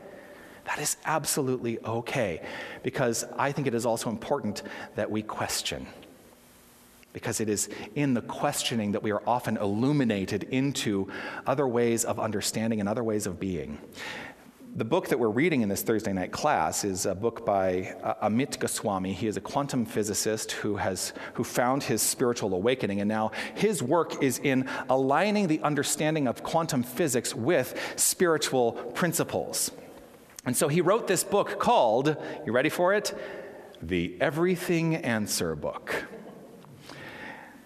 That 0.65 0.79
is 0.79 0.97
absolutely 1.05 1.79
okay. 1.79 2.41
Because 2.83 3.25
I 3.37 3.51
think 3.51 3.67
it 3.67 3.73
is 3.73 3.85
also 3.85 4.09
important 4.09 4.63
that 4.95 5.09
we 5.09 5.21
question 5.21 5.87
because 7.13 7.41
it 7.41 7.49
is 7.49 7.69
in 7.95 8.13
the 8.13 8.21
questioning 8.21 8.93
that 8.93 9.03
we 9.03 9.11
are 9.11 9.21
often 9.27 9.57
illuminated 9.57 10.43
into 10.43 11.11
other 11.45 11.67
ways 11.67 12.05
of 12.05 12.19
understanding 12.19 12.79
and 12.79 12.87
other 12.87 13.03
ways 13.03 13.27
of 13.27 13.39
being. 13.39 13.77
The 14.73 14.85
book 14.85 15.09
that 15.09 15.19
we're 15.19 15.27
reading 15.27 15.63
in 15.63 15.67
this 15.67 15.81
Thursday 15.81 16.13
night 16.13 16.31
class 16.31 16.85
is 16.85 17.05
a 17.05 17.13
book 17.13 17.45
by 17.45 17.93
uh, 18.01 18.29
Amit 18.29 18.57
Goswami. 18.57 19.11
He 19.11 19.27
is 19.27 19.35
a 19.35 19.41
quantum 19.41 19.85
physicist 19.85 20.53
who, 20.53 20.77
has, 20.77 21.11
who 21.33 21.43
found 21.43 21.83
his 21.83 22.01
spiritual 22.01 22.53
awakening, 22.53 23.01
and 23.01 23.09
now 23.09 23.31
his 23.53 23.83
work 23.83 24.23
is 24.23 24.39
in 24.39 24.69
aligning 24.89 25.47
the 25.47 25.59
understanding 25.59 26.25
of 26.25 26.41
quantum 26.41 26.83
physics 26.83 27.35
with 27.35 27.77
spiritual 27.97 28.71
principles. 28.71 29.71
And 30.45 30.55
so 30.55 30.69
he 30.69 30.79
wrote 30.79 31.05
this 31.05 31.25
book 31.25 31.59
called, 31.59 32.15
you 32.45 32.53
ready 32.53 32.69
for 32.69 32.93
it? 32.93 33.13
The 33.81 34.15
Everything 34.21 34.95
Answer 34.95 35.53
Book. 35.57 36.05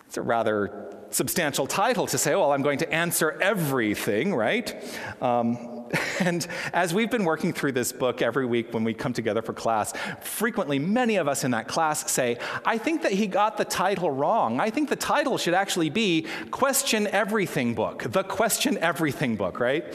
It's 0.07 0.17
a 0.17 0.23
rather 0.23 0.84
substantial 1.15 1.65
title 1.65 2.05
to 2.07 2.17
say, 2.17 2.35
well, 2.35 2.51
I'm 2.51 2.61
going 2.61 2.79
to 2.79 2.93
answer 2.93 3.37
everything, 3.41 4.35
right? 4.35 4.75
Um, 5.21 5.87
and 6.19 6.45
as 6.73 6.93
we've 6.93 7.09
been 7.09 7.23
working 7.23 7.53
through 7.53 7.71
this 7.71 7.93
book 7.93 8.21
every 8.21 8.45
week 8.45 8.73
when 8.73 8.83
we 8.83 8.93
come 8.93 9.13
together 9.13 9.41
for 9.41 9.53
class, 9.53 9.93
frequently 10.21 10.77
many 10.77 11.15
of 11.15 11.29
us 11.29 11.45
in 11.45 11.51
that 11.51 11.69
class 11.69 12.11
say, 12.11 12.37
I 12.65 12.77
think 12.77 13.03
that 13.03 13.13
he 13.13 13.27
got 13.27 13.55
the 13.55 13.63
title 13.63 14.11
wrong. 14.11 14.59
I 14.59 14.69
think 14.69 14.89
the 14.89 14.97
title 14.97 15.37
should 15.37 15.53
actually 15.53 15.89
be 15.89 16.27
Question 16.51 17.07
Everything 17.07 17.75
Book, 17.75 18.03
the 18.03 18.23
Question 18.23 18.77
Everything 18.79 19.37
Book, 19.37 19.61
right? 19.61 19.85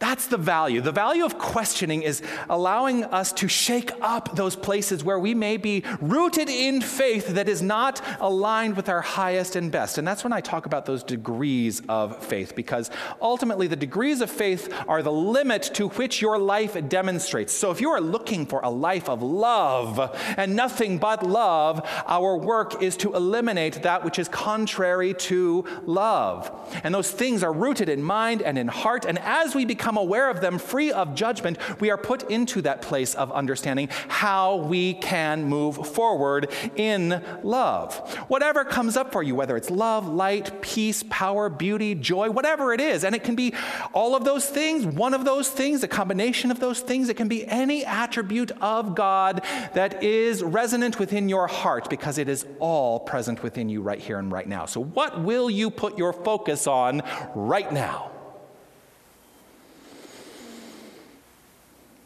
That's 0.00 0.28
the 0.28 0.38
value. 0.38 0.80
The 0.80 0.92
value 0.92 1.26
of 1.26 1.36
questioning 1.38 2.02
is 2.02 2.22
allowing 2.48 3.04
us 3.04 3.32
to 3.34 3.48
shake 3.48 3.92
up 4.00 4.34
those 4.34 4.56
places 4.56 5.04
where 5.04 5.18
we 5.18 5.34
may 5.34 5.58
be 5.58 5.84
rooted 6.00 6.48
in 6.48 6.80
faith 6.80 7.28
that 7.28 7.50
is 7.50 7.60
not 7.60 8.00
aligned 8.18 8.76
with 8.76 8.88
our 8.88 9.02
highest 9.02 9.56
and 9.56 9.70
best. 9.70 9.98
And 9.98 10.08
that's 10.08 10.24
when 10.24 10.32
I 10.32 10.40
talk 10.40 10.64
about 10.64 10.86
those 10.86 11.04
degrees 11.04 11.82
of 11.86 12.24
faith, 12.24 12.56
because 12.56 12.90
ultimately 13.20 13.66
the 13.66 13.76
degrees 13.76 14.22
of 14.22 14.30
faith 14.30 14.74
are 14.88 15.02
the 15.02 15.12
limit 15.12 15.64
to 15.74 15.88
which 15.90 16.22
your 16.22 16.38
life 16.38 16.78
demonstrates. 16.88 17.52
So 17.52 17.70
if 17.70 17.82
you 17.82 17.90
are 17.90 18.00
looking 18.00 18.46
for 18.46 18.60
a 18.62 18.70
life 18.70 19.06
of 19.10 19.22
love 19.22 20.18
and 20.38 20.56
nothing 20.56 20.96
but 20.96 21.26
love, 21.26 21.86
our 22.06 22.38
work 22.38 22.82
is 22.82 22.96
to 22.98 23.14
eliminate 23.14 23.82
that 23.82 24.02
which 24.02 24.18
is 24.18 24.28
contrary 24.28 25.12
to 25.12 25.66
love. 25.84 26.50
And 26.84 26.94
those 26.94 27.10
things 27.10 27.42
are 27.42 27.52
rooted 27.52 27.90
in 27.90 28.02
mind 28.02 28.40
and 28.40 28.56
in 28.56 28.68
heart. 28.68 29.04
And 29.04 29.18
as 29.18 29.54
we 29.54 29.66
become 29.66 29.89
become 29.90 30.04
aware 30.04 30.30
of 30.30 30.40
them 30.40 30.56
free 30.56 30.92
of 30.92 31.16
judgment, 31.16 31.58
we 31.80 31.90
are 31.90 31.96
put 31.96 32.30
into 32.30 32.62
that 32.62 32.80
place 32.80 33.12
of 33.16 33.32
understanding 33.32 33.88
how 34.06 34.54
we 34.54 34.94
can 34.94 35.42
move 35.42 35.84
forward 35.84 36.48
in 36.76 37.20
love. 37.42 37.96
Whatever 38.28 38.64
comes 38.64 38.96
up 38.96 39.10
for 39.10 39.20
you, 39.20 39.34
whether 39.34 39.56
it's 39.56 39.68
love, 39.68 40.06
light, 40.06 40.62
peace, 40.62 41.02
power, 41.10 41.48
beauty, 41.48 41.96
joy, 41.96 42.30
whatever 42.30 42.72
it 42.72 42.80
is, 42.80 43.02
and 43.02 43.16
it 43.16 43.24
can 43.24 43.34
be 43.34 43.52
all 43.92 44.14
of 44.14 44.22
those 44.22 44.46
things, 44.48 44.86
one 44.86 45.12
of 45.12 45.24
those 45.24 45.48
things, 45.48 45.82
a 45.82 45.88
combination 45.88 46.52
of 46.52 46.60
those 46.60 46.78
things, 46.78 47.08
it 47.08 47.16
can 47.16 47.26
be 47.26 47.44
any 47.48 47.84
attribute 47.84 48.52
of 48.60 48.94
God 48.94 49.42
that 49.74 50.04
is 50.04 50.40
resonant 50.40 51.00
within 51.00 51.28
your 51.28 51.48
heart 51.48 51.90
because 51.90 52.16
it 52.16 52.28
is 52.28 52.46
all 52.60 53.00
present 53.00 53.42
within 53.42 53.68
you 53.68 53.82
right 53.82 53.98
here 53.98 54.20
and 54.20 54.30
right 54.30 54.46
now. 54.46 54.66
So, 54.66 54.80
what 54.80 55.20
will 55.22 55.50
you 55.50 55.68
put 55.68 55.98
your 55.98 56.12
focus 56.12 56.68
on 56.68 57.02
right 57.34 57.72
now? 57.72 58.12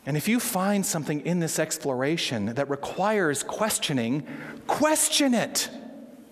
And 0.07 0.17
if 0.17 0.29
you 0.29 0.39
find 0.39 0.85
something 0.85 1.25
in 1.25 1.41
this 1.41 1.59
exploration 1.59 2.47
that 2.47 2.69
requires 2.69 3.43
questioning, 3.43 4.27
question 4.67 5.33
it. 5.35 5.71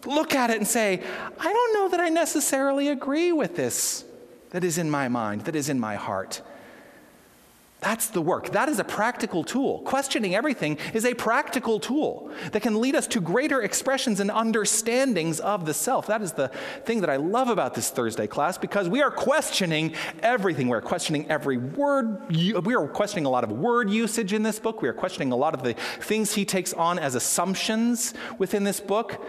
Look 0.04 0.34
at 0.34 0.50
it 0.50 0.58
and 0.58 0.66
say, 0.66 1.02
I 1.38 1.52
don't 1.52 1.74
know 1.74 1.88
that 1.88 2.00
I 2.00 2.08
necessarily 2.08 2.88
agree 2.88 3.32
with 3.32 3.56
this 3.56 4.04
that 4.50 4.64
is 4.64 4.76
in 4.76 4.90
my 4.90 5.08
mind, 5.08 5.46
that 5.46 5.56
is 5.56 5.68
in 5.68 5.80
my 5.80 5.94
heart. 5.94 6.42
That's 7.82 8.06
the 8.06 8.22
work. 8.22 8.50
That 8.50 8.68
is 8.68 8.78
a 8.78 8.84
practical 8.84 9.42
tool. 9.42 9.80
Questioning 9.80 10.36
everything 10.36 10.78
is 10.94 11.04
a 11.04 11.14
practical 11.14 11.80
tool 11.80 12.30
that 12.52 12.62
can 12.62 12.80
lead 12.80 12.94
us 12.94 13.08
to 13.08 13.20
greater 13.20 13.60
expressions 13.60 14.20
and 14.20 14.30
understandings 14.30 15.40
of 15.40 15.66
the 15.66 15.74
self. 15.74 16.06
That 16.06 16.22
is 16.22 16.32
the 16.32 16.48
thing 16.84 17.00
that 17.00 17.10
I 17.10 17.16
love 17.16 17.48
about 17.48 17.74
this 17.74 17.90
Thursday 17.90 18.28
class 18.28 18.56
because 18.56 18.88
we 18.88 19.02
are 19.02 19.10
questioning 19.10 19.94
everything. 20.22 20.68
We're 20.68 20.80
questioning 20.80 21.28
every 21.28 21.56
word. 21.56 22.30
We 22.30 22.74
are 22.76 22.86
questioning 22.86 23.26
a 23.26 23.30
lot 23.30 23.42
of 23.42 23.50
word 23.50 23.90
usage 23.90 24.32
in 24.32 24.44
this 24.44 24.60
book. 24.60 24.80
We 24.80 24.88
are 24.88 24.94
questioning 24.94 25.32
a 25.32 25.36
lot 25.36 25.52
of 25.52 25.64
the 25.64 25.74
things 26.00 26.32
he 26.34 26.44
takes 26.44 26.72
on 26.72 27.00
as 27.00 27.16
assumptions 27.16 28.14
within 28.38 28.62
this 28.62 28.78
book. 28.78 29.20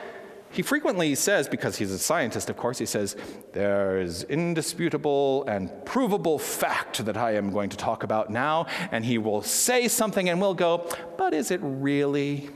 He 0.53 0.61
frequently 0.61 1.15
says, 1.15 1.47
because 1.47 1.77
he's 1.77 1.91
a 1.91 1.97
scientist, 1.97 2.47
of 2.47 2.57
course, 2.57 2.77
he 2.77 2.85
says, 2.85 3.15
There's 3.53 4.23
indisputable 4.25 5.45
and 5.45 5.71
provable 5.83 6.37
fact 6.37 7.03
that 7.05 7.17
I 7.17 7.31
am 7.31 7.51
going 7.51 7.71
to 7.71 7.77
talk 7.77 8.03
about 8.03 8.29
now. 8.29 8.67
And 8.91 9.03
he 9.03 9.17
will 9.17 9.41
say 9.41 9.87
something 9.87 10.29
and 10.29 10.39
we'll 10.39 10.53
go, 10.53 10.87
But 11.17 11.33
is 11.33 11.49
it 11.49 11.59
really? 11.63 12.51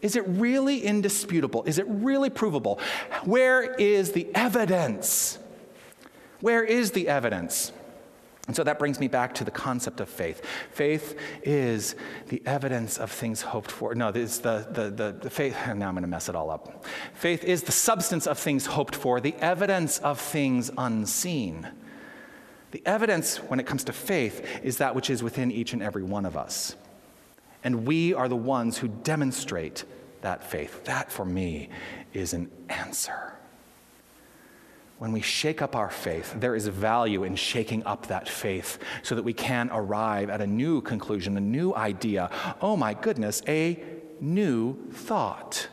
Is 0.00 0.14
it 0.14 0.24
really 0.26 0.80
indisputable? 0.80 1.64
Is 1.64 1.78
it 1.78 1.86
really 1.88 2.30
provable? 2.30 2.78
Where 3.24 3.74
is 3.74 4.12
the 4.12 4.28
evidence? 4.34 5.38
Where 6.40 6.62
is 6.64 6.92
the 6.92 7.08
evidence? 7.08 7.72
And 8.50 8.56
so 8.56 8.64
that 8.64 8.80
brings 8.80 8.98
me 8.98 9.06
back 9.06 9.32
to 9.34 9.44
the 9.44 9.52
concept 9.52 10.00
of 10.00 10.08
faith. 10.08 10.44
Faith 10.72 11.16
is 11.44 11.94
the 12.30 12.42
evidence 12.44 12.98
of 12.98 13.08
things 13.08 13.42
hoped 13.42 13.70
for. 13.70 13.94
No, 13.94 14.08
it's 14.08 14.38
the, 14.38 14.66
the, 14.72 14.90
the, 14.90 15.12
the 15.12 15.30
faith, 15.30 15.56
now 15.76 15.86
I'm 15.86 15.94
going 15.94 16.02
to 16.02 16.08
mess 16.08 16.28
it 16.28 16.34
all 16.34 16.50
up. 16.50 16.84
Faith 17.14 17.44
is 17.44 17.62
the 17.62 17.70
substance 17.70 18.26
of 18.26 18.40
things 18.40 18.66
hoped 18.66 18.96
for, 18.96 19.20
the 19.20 19.36
evidence 19.36 19.98
of 19.98 20.20
things 20.20 20.68
unseen. 20.76 21.68
The 22.72 22.82
evidence, 22.84 23.36
when 23.36 23.60
it 23.60 23.66
comes 23.66 23.84
to 23.84 23.92
faith, 23.92 24.44
is 24.64 24.78
that 24.78 24.96
which 24.96 25.10
is 25.10 25.22
within 25.22 25.52
each 25.52 25.72
and 25.72 25.80
every 25.80 26.02
one 26.02 26.26
of 26.26 26.36
us. 26.36 26.74
And 27.62 27.86
we 27.86 28.14
are 28.14 28.26
the 28.26 28.34
ones 28.34 28.78
who 28.78 28.88
demonstrate 28.88 29.84
that 30.22 30.42
faith. 30.42 30.82
That, 30.86 31.12
for 31.12 31.24
me, 31.24 31.68
is 32.12 32.32
an 32.32 32.50
answer 32.68 33.34
when 35.00 35.12
we 35.12 35.22
shake 35.22 35.62
up 35.62 35.74
our 35.74 35.88
faith, 35.88 36.34
there 36.38 36.54
is 36.54 36.66
value 36.68 37.24
in 37.24 37.34
shaking 37.34 37.82
up 37.86 38.08
that 38.08 38.28
faith 38.28 38.78
so 39.02 39.14
that 39.14 39.22
we 39.22 39.32
can 39.32 39.70
arrive 39.72 40.28
at 40.28 40.42
a 40.42 40.46
new 40.46 40.82
conclusion, 40.82 41.38
a 41.38 41.40
new 41.40 41.74
idea. 41.74 42.30
Oh 42.60 42.76
my 42.76 42.92
goodness, 42.92 43.40
a 43.48 43.82
new 44.20 44.76
thought. 44.92 45.68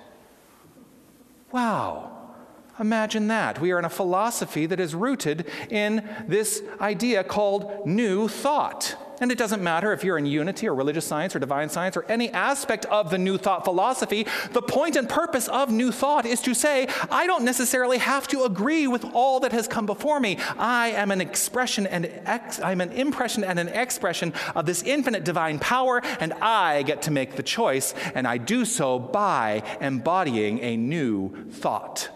Wow. 1.52 2.36
Imagine 2.80 3.28
that. 3.28 3.60
We 3.60 3.74
are 3.74 3.80
in 3.80 3.84
a 3.84 3.90
philosophy 3.90 4.66
that 4.66 4.80
is 4.80 4.96
rooted 4.96 5.52
in 5.70 6.08
this 6.26 6.64
idea 6.80 7.22
called 7.26 7.86
new 7.86 8.30
thought. 8.30 8.96
And 9.20 9.32
it 9.32 9.38
doesn't 9.38 9.64
matter 9.64 9.94
if 9.94 10.04
you're 10.04 10.18
in 10.18 10.26
unity 10.26 10.68
or 10.68 10.76
religious 10.76 11.06
science 11.06 11.36
or 11.36 11.40
divine 11.40 11.70
science 11.70 11.98
or 11.98 12.06
any 12.08 12.30
aspect 12.32 12.86
of 12.86 13.10
the 13.10 13.18
New 13.18 13.38
Thought 13.38 13.64
philosophy. 13.64 14.28
The 14.52 14.62
point 14.62 14.96
and 14.96 15.10
purpose 15.10 15.48
of 15.48 15.72
New 15.72 15.92
Thought 15.92 16.26
is 16.26 16.42
to 16.42 16.54
say, 16.54 16.88
I 17.10 17.26
don't 17.26 17.44
necessarily 17.44 17.98
have 17.98 18.28
to 18.30 18.44
agree 18.44 18.88
with 18.88 19.06
all 19.14 19.40
that 19.40 19.52
has 19.52 19.68
come 19.68 19.86
before 19.86 20.20
me. 20.20 20.38
I 20.58 20.90
am 20.90 21.12
an 21.12 21.22
expression 21.22 21.88
and 21.88 22.06
ex- 22.26 22.60
I'm 22.60 22.82
an 22.82 22.92
impression 22.92 23.44
and 23.44 23.58
an 23.58 23.70
expression 23.70 24.34
of 24.56 24.66
this 24.66 24.84
infinite 24.84 25.24
divine 25.24 25.60
power, 25.60 26.02
and 26.20 26.34
I 26.34 26.84
get 26.84 27.04
to 27.04 27.12
make 27.12 27.36
the 27.36 27.44
choice, 27.44 27.94
and 28.14 28.28
I 28.28 28.38
do 28.38 28.66
so 28.66 29.00
by 29.00 29.64
embodying 29.82 30.60
a 30.60 30.78
new 30.78 31.50
thought. 31.52 32.10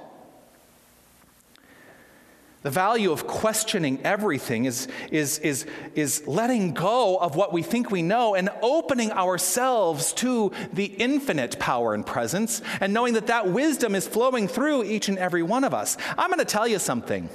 The 2.63 2.69
value 2.69 3.11
of 3.11 3.25
questioning 3.25 3.99
everything 4.03 4.65
is, 4.65 4.87
is, 5.09 5.39
is, 5.39 5.65
is 5.95 6.27
letting 6.27 6.73
go 6.73 7.17
of 7.17 7.35
what 7.35 7.51
we 7.51 7.63
think 7.63 7.89
we 7.89 8.03
know 8.03 8.35
and 8.35 8.49
opening 8.61 9.11
ourselves 9.11 10.13
to 10.13 10.51
the 10.71 10.85
infinite 10.85 11.57
power 11.57 11.95
and 11.95 12.05
presence 12.05 12.61
and 12.79 12.93
knowing 12.93 13.15
that 13.15 13.27
that 13.27 13.47
wisdom 13.47 13.95
is 13.95 14.07
flowing 14.07 14.47
through 14.47 14.83
each 14.83 15.09
and 15.09 15.17
every 15.17 15.41
one 15.41 15.63
of 15.63 15.73
us. 15.73 15.97
I'm 16.17 16.29
going 16.29 16.37
to 16.37 16.45
tell 16.45 16.67
you 16.67 16.77
something. 16.77 17.29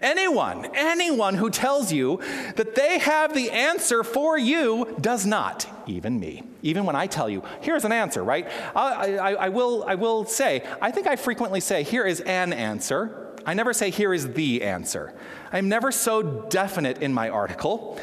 Anyone, 0.00 0.68
anyone 0.74 1.34
who 1.34 1.50
tells 1.50 1.92
you 1.92 2.20
that 2.56 2.74
they 2.74 2.98
have 2.98 3.34
the 3.34 3.50
answer 3.50 4.02
for 4.02 4.38
you 4.38 4.96
does 5.00 5.26
not, 5.26 5.66
even 5.86 6.18
me. 6.18 6.42
Even 6.62 6.84
when 6.84 6.96
I 6.96 7.06
tell 7.06 7.28
you, 7.28 7.42
here's 7.60 7.84
an 7.84 7.92
answer, 7.92 8.22
right? 8.22 8.48
I, 8.74 9.16
I, 9.16 9.32
I, 9.32 9.48
will, 9.48 9.84
I 9.86 9.96
will 9.96 10.24
say, 10.24 10.64
I 10.80 10.90
think 10.90 11.06
I 11.06 11.16
frequently 11.16 11.60
say, 11.60 11.82
here 11.82 12.06
is 12.06 12.20
an 12.20 12.52
answer. 12.52 13.34
I 13.44 13.54
never 13.54 13.72
say, 13.72 13.90
here 13.90 14.14
is 14.14 14.32
the 14.32 14.62
answer. 14.62 15.12
I'm 15.52 15.68
never 15.68 15.90
so 15.90 16.22
definite 16.48 17.02
in 17.02 17.12
my 17.12 17.28
article 17.28 18.00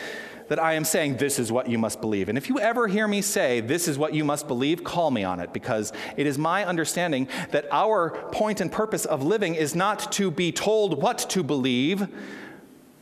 that 0.50 0.60
I 0.60 0.74
am 0.74 0.84
saying 0.84 1.18
this 1.18 1.40
is 1.40 1.52
what 1.52 1.70
you 1.70 1.78
must 1.78 2.02
believe. 2.02 2.28
And 2.30 2.38
if 2.38 2.50
you 2.50 2.60
ever 2.60 2.88
hear 2.88 3.08
me 3.08 3.22
say 3.22 3.62
this 3.62 3.88
is 3.88 3.98
what 3.98 4.14
you 4.14 4.24
must 4.24 4.48
believe, 4.48 4.84
call 4.84 5.10
me 5.10 5.24
on 5.24 5.40
it 5.40 5.54
because 5.54 5.94
it 6.18 6.28
is 6.28 6.38
my 6.38 6.66
understanding 6.66 7.28
that 7.52 7.66
our 7.72 8.12
point 8.32 8.60
and 8.60 8.72
purpose 8.72 9.06
of 9.06 9.24
living 9.24 9.56
is 9.56 9.76
not 9.76 10.12
to 10.14 10.30
be 10.30 10.52
told 10.52 11.02
what 11.02 11.20
to 11.30 11.44
believe. 11.44 12.08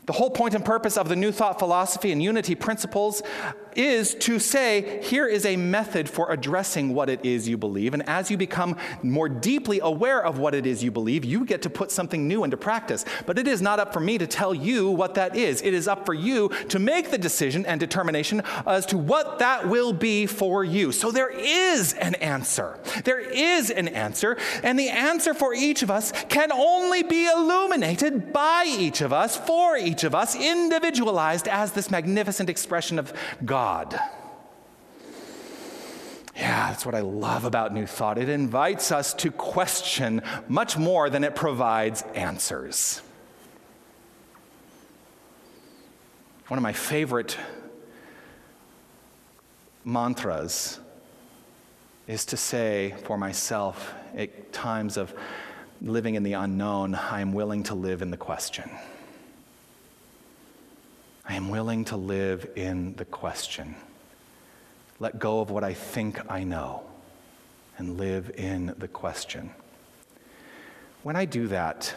The 0.08 0.14
whole 0.14 0.30
point 0.30 0.56
and 0.56 0.64
purpose 0.64 0.98
of 0.98 1.10
the 1.10 1.18
New 1.18 1.34
Thought 1.34 1.60
philosophy 1.60 2.14
and 2.14 2.24
unity 2.24 2.56
principles 2.56 3.22
is 3.76 4.16
to 4.16 4.40
say, 4.40 5.04
here 5.04 5.28
is 5.28 5.46
a 5.46 5.56
method 5.56 6.10
for 6.10 6.32
addressing 6.32 6.96
what 6.96 7.10
it 7.10 7.24
is 7.24 7.48
you 7.48 7.58
believe. 7.58 7.94
And 7.94 8.08
as 8.10 8.32
you 8.32 8.38
become 8.38 8.76
more 9.04 9.30
deeply 9.30 9.80
aware 9.82 10.26
of 10.26 10.40
what 10.40 10.56
it 10.56 10.66
is 10.66 10.84
you 10.84 10.90
believe, 10.90 11.24
you 11.24 11.46
get 11.46 11.62
to 11.62 11.70
put 11.70 11.92
something 11.92 12.28
new 12.28 12.44
into 12.44 12.58
practice. 12.58 13.06
But 13.28 13.38
it 13.38 13.48
is 13.48 13.62
not 13.62 13.80
up 13.80 13.94
for 13.94 14.00
me 14.00 14.18
to 14.18 14.26
tell 14.26 14.52
you 14.54 14.90
what 14.90 15.14
that 15.14 15.36
is. 15.36 15.62
It 15.62 15.76
is 15.76 15.88
up 15.88 16.08
for 16.08 16.16
you 16.16 16.50
to 16.70 16.80
make 16.80 17.12
the 17.12 17.20
decision 17.20 17.68
and 17.68 17.80
determination 17.80 18.42
as 18.66 18.86
to 18.88 18.98
what 18.98 19.40
that 19.40 19.68
will 19.68 19.94
be 19.94 20.26
for 20.26 20.64
you. 20.64 20.92
So 20.92 21.12
there 21.12 21.30
is 21.30 21.94
an 21.94 22.16
answer. 22.16 22.80
There 23.04 23.20
is 23.20 23.70
an 23.70 23.90
answer. 23.90 24.38
And 24.64 24.80
the 24.80 24.90
answer 24.90 25.36
for 25.36 25.54
each 25.54 25.84
of 25.84 25.92
us 25.92 26.14
can 26.30 26.52
only 26.52 27.04
be 27.04 27.28
illuminated 27.28 28.34
by 28.34 28.66
each 28.66 29.02
of 29.02 29.14
us, 29.14 29.38
for 29.38 29.78
each 29.78 29.97
of 30.04 30.16
us, 30.16 30.36
individualized 30.36 31.48
as 31.48 31.72
this 31.72 31.92
magnificent 31.92 32.50
expression 32.50 33.00
of. 33.00 33.14
God. 33.44 34.00
Yeah, 36.36 36.70
that's 36.70 36.86
what 36.86 36.94
I 36.94 37.02
love 37.02 37.46
about 37.46 37.74
New 37.74 37.88
Thought. 37.88 38.20
It 38.20 38.30
invites 38.30 38.92
us 38.92 39.14
to 39.16 39.32
question 39.32 40.22
much 40.48 40.78
more 40.78 41.10
than 41.10 41.24
it 41.24 41.36
provides 41.36 42.04
answers. 42.14 43.02
One 46.48 46.58
of 46.58 46.64
my 46.64 46.74
favorite 46.74 47.38
mantras 49.84 50.80
is 52.08 52.26
to 52.26 52.38
say 52.38 52.96
for 53.04 53.18
myself 53.18 53.94
at 54.16 54.54
times 54.54 54.96
of 54.96 55.14
living 55.82 56.16
in 56.16 56.24
the 56.24 56.34
unknown, 56.34 56.96
I 56.96 57.22
am 57.22 57.34
willing 57.34 57.64
to 57.64 57.76
live 57.76 58.02
in 58.02 58.12
the 58.12 58.18
question. 58.18 58.70
I 61.30 61.36
am 61.36 61.50
willing 61.50 61.84
to 61.86 61.98
live 61.98 62.50
in 62.56 62.96
the 62.96 63.04
question. 63.04 63.76
Let 65.00 65.20
go 65.20 65.42
of 65.42 65.52
what 65.52 65.62
I 65.62 65.74
think 65.74 66.22
I 66.32 66.46
know 66.46 66.84
and 67.78 67.98
live 67.98 68.32
in 68.38 68.74
the 68.78 68.88
question. 68.88 69.52
When 71.04 71.18
I 71.18 71.26
do 71.26 71.48
that, 71.50 71.94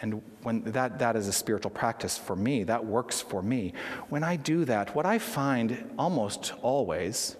and 0.00 0.22
when 0.42 0.62
that, 0.62 1.00
that 1.00 1.16
is 1.16 1.26
a 1.26 1.32
spiritual 1.32 1.72
practice 1.72 2.16
for 2.16 2.36
me, 2.36 2.62
that 2.64 2.86
works 2.86 3.20
for 3.20 3.42
me. 3.42 3.72
When 4.08 4.22
I 4.22 4.36
do 4.36 4.64
that, 4.66 4.94
what 4.94 5.06
I 5.06 5.18
find 5.18 5.90
almost 5.98 6.54
always, 6.62 7.36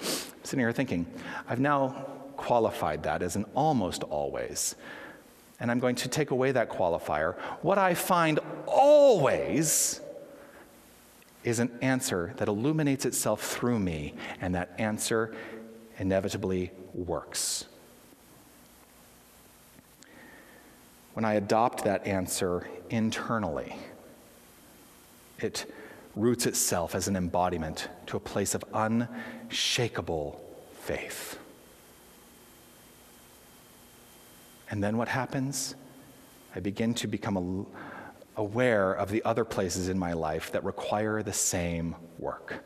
I'm 0.00 0.06
sitting 0.42 0.58
here 0.58 0.72
thinking, 0.72 1.06
I've 1.48 1.60
now 1.60 1.90
qualified 2.36 3.04
that 3.04 3.22
as 3.22 3.36
an 3.36 3.44
almost 3.54 4.02
always. 4.02 4.74
And 5.60 5.70
I'm 5.70 5.78
going 5.78 5.94
to 5.96 6.08
take 6.08 6.32
away 6.32 6.50
that 6.52 6.70
qualifier. 6.70 7.38
What 7.62 7.78
I 7.78 7.94
find 7.94 8.40
always 8.66 10.00
is 11.44 11.58
an 11.58 11.70
answer 11.82 12.32
that 12.38 12.48
illuminates 12.48 13.04
itself 13.04 13.42
through 13.42 13.78
me, 13.78 14.14
and 14.40 14.54
that 14.54 14.74
answer 14.78 15.34
inevitably 15.98 16.70
works. 16.94 17.66
When 21.12 21.24
I 21.24 21.34
adopt 21.34 21.84
that 21.84 22.06
answer 22.06 22.66
internally, 22.90 23.76
it 25.38 25.70
roots 26.16 26.46
itself 26.46 26.94
as 26.94 27.08
an 27.08 27.16
embodiment 27.16 27.88
to 28.06 28.16
a 28.16 28.20
place 28.20 28.54
of 28.54 28.64
unshakable 28.72 30.40
faith. 30.80 31.38
And 34.70 34.82
then 34.82 34.96
what 34.96 35.08
happens? 35.08 35.74
I 36.56 36.60
begin 36.60 36.94
to 36.94 37.06
become 37.06 37.36
a 37.36 37.93
aware 38.36 38.92
of 38.92 39.10
the 39.10 39.24
other 39.24 39.44
places 39.44 39.88
in 39.88 39.98
my 39.98 40.12
life 40.12 40.52
that 40.52 40.64
require 40.64 41.22
the 41.22 41.32
same 41.32 41.94
work. 42.18 42.64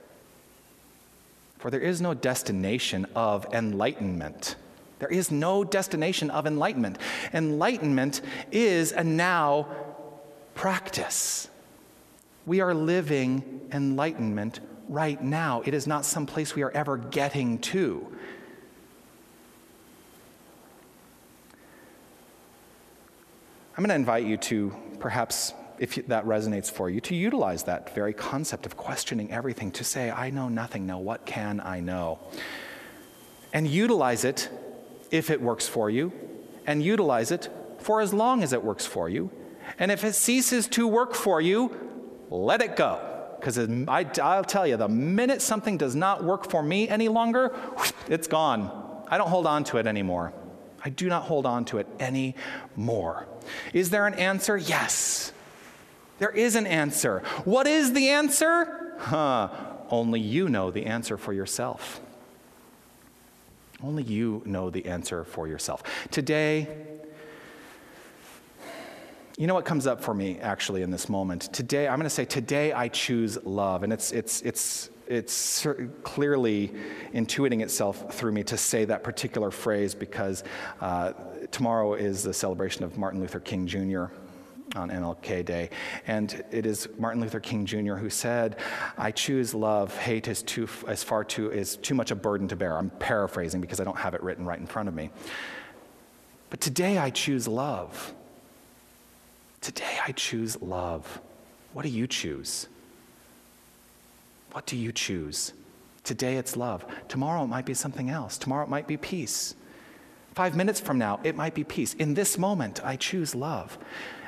For 1.59 1.71
there 1.71 1.81
is 1.81 2.01
no 2.01 2.15
destination 2.15 3.07
of 3.15 3.47
enlightenment. 3.53 4.57
There 4.99 5.09
is 5.09 5.31
no 5.31 5.65
destination 5.65 6.31
of 6.31 6.47
enlightenment. 6.47 6.99
Enlightenment 7.33 8.21
is 8.51 8.93
a 8.93 9.05
now 9.05 9.69
practice. 10.55 11.49
We 12.47 12.61
are 12.61 12.75
living 12.75 13.69
enlightenment 13.73 14.61
right 14.89 15.23
now. 15.23 15.63
It 15.65 15.75
is 15.75 15.87
not 15.87 16.05
some 16.05 16.27
place 16.27 16.55
we 16.55 16.63
are 16.63 16.71
ever 16.71 16.97
getting 16.97 17.59
to. 17.59 18.07
I'm 23.77 23.85
going 23.85 23.91
to 23.91 23.95
invite 23.95 24.25
you 24.25 24.37
to 24.37 24.75
perhaps 25.01 25.55
if 25.79 25.95
that 26.09 26.25
resonates 26.25 26.71
for 26.71 26.91
you, 26.91 27.01
to 27.01 27.15
utilize 27.15 27.63
that 27.65 27.95
very 27.95 28.13
concept 28.13 28.67
of 28.67 28.77
questioning 28.77 29.31
everything, 29.31 29.71
to 29.71 29.85
say, 29.85 30.11
I 30.11 30.31
know 30.31 30.49
nothing, 30.49 30.87
now 30.87 30.99
what 30.99 31.25
can 31.25 31.61
I 31.61 31.81
know? 31.81 32.19
And 33.53 33.67
utilize 33.69 34.25
it 34.25 34.51
if 35.11 35.31
it 35.31 35.41
works 35.41 35.69
for 35.69 35.89
you, 35.89 36.13
and 36.67 36.83
utilize 36.83 37.31
it 37.31 37.49
for 37.79 38.01
as 38.01 38.13
long 38.13 38.43
as 38.43 38.53
it 38.53 38.63
works 38.63 38.87
for 38.87 39.09
you. 39.09 39.31
And 39.79 39.93
if 39.93 40.03
it 40.03 40.15
ceases 40.15 40.67
to 40.69 40.87
work 40.89 41.15
for 41.15 41.41
you, 41.41 41.75
let 42.29 42.61
it 42.61 42.75
go. 42.75 43.01
Because 43.39 43.57
I'll 44.19 44.45
tell 44.45 44.67
you, 44.67 44.77
the 44.77 44.89
minute 44.89 45.41
something 45.41 45.79
does 45.79 45.95
not 45.95 46.25
work 46.25 46.51
for 46.51 46.61
me 46.61 46.89
any 46.89 47.07
longer, 47.07 47.55
it's 48.09 48.27
gone. 48.27 49.05
I 49.09 49.17
don't 49.17 49.29
hold 49.29 49.47
on 49.47 49.63
to 49.65 49.77
it 49.77 49.87
anymore. 49.87 50.33
I 50.85 50.91
do 50.91 51.09
not 51.09 51.25
hold 51.25 51.47
on 51.47 51.65
to 51.67 51.79
it 51.79 51.87
anymore. 51.99 53.27
Is 53.73 53.91
there 53.91 54.07
an 54.07 54.15
answer? 54.15 54.57
Yes. 54.57 55.33
There 56.19 56.31
is 56.31 56.57
an 56.57 56.67
answer. 56.67 57.21
What 57.45 57.67
is 57.67 57.93
the 57.93 58.09
answer? 58.09 58.97
Huh. 58.99 59.49
Only 59.91 60.21
you 60.21 60.49
know 60.49 60.71
the 60.71 60.87
answer 60.87 61.17
for 61.17 61.33
yourself. 61.33 62.01
Only 63.83 64.03
you 64.03 64.43
know 64.45 64.71
the 64.71 64.87
answer 64.87 65.25
for 65.25 65.47
yourself. 65.47 65.83
Today, 66.11 66.67
you 69.37 69.47
know 69.47 69.55
what 69.55 69.65
comes 69.65 69.87
up 69.87 70.03
for 70.03 70.13
me 70.13 70.41
actually 70.41 70.83
in 70.83 70.91
this 70.91 71.09
moment? 71.09 71.53
Today, 71.53 71.87
I'm 71.87 71.97
going 71.99 72.05
to 72.05 72.11
say, 72.11 72.25
today 72.25 72.73
I 72.73 72.89
choose 72.89 73.39
love. 73.45 73.85
And 73.85 73.93
it's, 73.93 74.11
it's, 74.11 74.43
it's, 74.43 74.91
it's 75.09 75.67
clearly 76.03 76.73
intuiting 77.15 77.63
itself 77.63 78.15
through 78.15 78.33
me 78.33 78.45
to 78.45 78.57
say 78.57 78.85
that 78.85 79.03
particular 79.03 79.51
phrase 79.51 79.95
because 79.95 80.45
uh, 80.81 81.13
tomorrow 81.51 81.95
is 81.95 82.23
the 82.23 82.35
celebration 82.35 82.85
of 82.85 82.99
Martin 82.99 83.21
Luther 83.21 83.41
King 83.41 83.67
Jr 83.67 84.07
on 84.77 84.91
MLK 84.91 85.45
Day. 85.45 85.71
And 86.07 86.45
it 86.51 86.67
is 86.67 86.89
Martin 86.99 87.21
Luther 87.21 87.41
King 87.41 87.65
Jr. 87.65 87.95
who 87.95 88.11
said, 88.11 88.57
I 88.97 89.11
choose 89.11 89.55
love. 89.55 89.97
Hate 89.97 90.29
is 90.29 90.43
too, 90.43 90.69
as 90.87 91.03
far 91.03 91.25
too, 91.25 91.51
is 91.51 91.77
too 91.77 91.95
much 91.95 92.11
a 92.11 92.15
burden 92.15 92.49
to 92.49 92.57
bear. 92.57 92.77
I'm 92.77 92.91
paraphrasing 92.91 93.61
because 93.61 93.81
I 93.81 93.85
don't 93.85 93.99
have 93.99 94.15
it 94.15 94.23
written 94.23 94.45
right 94.45 94.59
in 94.59 94.67
front 94.67 94.89
of 94.89 94.95
me. 94.95 95.11
But 96.51 96.61
today 96.61 96.99
I 96.99 97.11
choose 97.11 97.47
love. 97.49 98.15
Today 99.61 99.99
I 100.07 100.13
choose 100.13 100.61
love. 100.61 101.21
What 101.73 101.83
do 101.83 101.89
you 101.89 102.07
choose? 102.07 102.69
What 104.53 104.67
do 104.67 104.77
you 104.77 104.93
choose? 104.93 105.53
Today 106.05 106.37
it's 106.37 106.57
love. 106.57 106.87
Tomorrow 107.09 107.45
it 107.45 107.49
might 107.49 107.67
be 107.67 107.75
something 107.75 108.09
else. 108.11 108.39
Tomorrow 108.39 108.65
it 108.65 108.71
might 108.71 108.87
be 108.87 108.97
peace. 108.97 109.55
Five 110.35 110.57
minutes 110.57 110.79
from 110.79 110.99
now, 110.99 111.19
it 111.25 111.35
might 111.35 111.55
be 111.55 111.65
peace. 111.65 111.95
In 111.95 112.15
this 112.15 112.39
moment, 112.39 112.81
I 112.85 112.97
choose 112.97 113.35
love. 113.35 113.77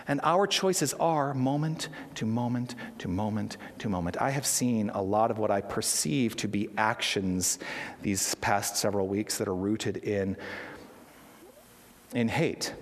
And 0.09 0.21
our 0.25 0.49
choices 0.49 0.93
are 0.95 1.33
moment 1.35 1.89
to 2.17 2.27
moment 2.27 2.75
to 2.99 3.07
moment 3.07 3.57
to 3.79 3.89
moment. 3.89 4.21
I 4.21 4.31
have 4.31 4.45
seen 4.45 4.91
a 4.91 5.01
lot 5.01 5.31
of 5.31 5.39
what 5.39 5.53
I 5.53 5.61
perceive 5.61 6.35
to 6.37 6.49
be 6.49 6.69
actions 6.77 7.61
these 8.03 8.35
past 8.37 8.77
several 8.77 9.07
weeks 9.07 9.39
that 9.39 9.47
are 9.47 9.55
rooted 9.55 9.99
in, 9.99 10.37
in 12.13 12.27
hate. 12.27 12.75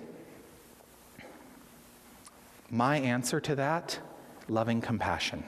My 2.71 2.97
answer 2.97 3.39
to 3.41 3.55
that 3.55 3.99
loving 4.47 4.81
compassion. 4.81 5.43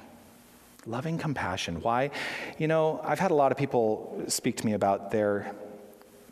Loving 0.87 1.17
compassion. 1.17 1.81
Why? 1.81 2.09
You 2.57 2.67
know, 2.67 3.01
I've 3.03 3.19
had 3.19 3.31
a 3.31 3.35
lot 3.35 3.51
of 3.51 3.57
people 3.57 4.23
speak 4.27 4.57
to 4.57 4.65
me 4.65 4.73
about 4.73 5.11
their 5.11 5.53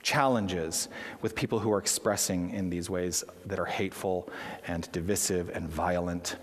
challenges 0.02 0.90
with 1.22 1.36
people 1.36 1.60
who 1.60 1.72
are 1.72 1.78
expressing 1.78 2.52
in 2.52 2.70
these 2.70 2.90
ways 2.90 3.24
that 3.46 3.60
are 3.60 3.66
hateful 3.66 4.28
and 4.66 4.92
divisive 4.92 5.50
and 5.50 5.70
violent. 5.70 6.38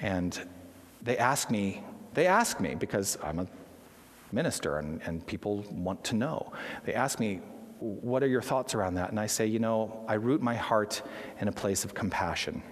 And 0.00 0.38
they 1.02 1.16
ask 1.16 1.50
me, 1.50 1.82
they 2.14 2.26
ask 2.26 2.60
me 2.60 2.74
because 2.74 3.16
I'm 3.22 3.38
a 3.38 3.46
minister 4.30 4.78
and, 4.78 5.00
and 5.02 5.26
people 5.26 5.62
want 5.70 6.04
to 6.04 6.16
know. 6.16 6.52
They 6.84 6.94
ask 6.94 7.18
me, 7.18 7.40
what 7.78 8.22
are 8.22 8.26
your 8.26 8.42
thoughts 8.42 8.74
around 8.74 8.94
that? 8.94 9.10
And 9.10 9.18
I 9.18 9.26
say, 9.26 9.46
you 9.46 9.58
know, 9.58 10.04
I 10.08 10.14
root 10.14 10.42
my 10.42 10.56
heart 10.56 11.00
in 11.40 11.48
a 11.48 11.52
place 11.52 11.84
of 11.84 11.94
compassion. 11.94 12.62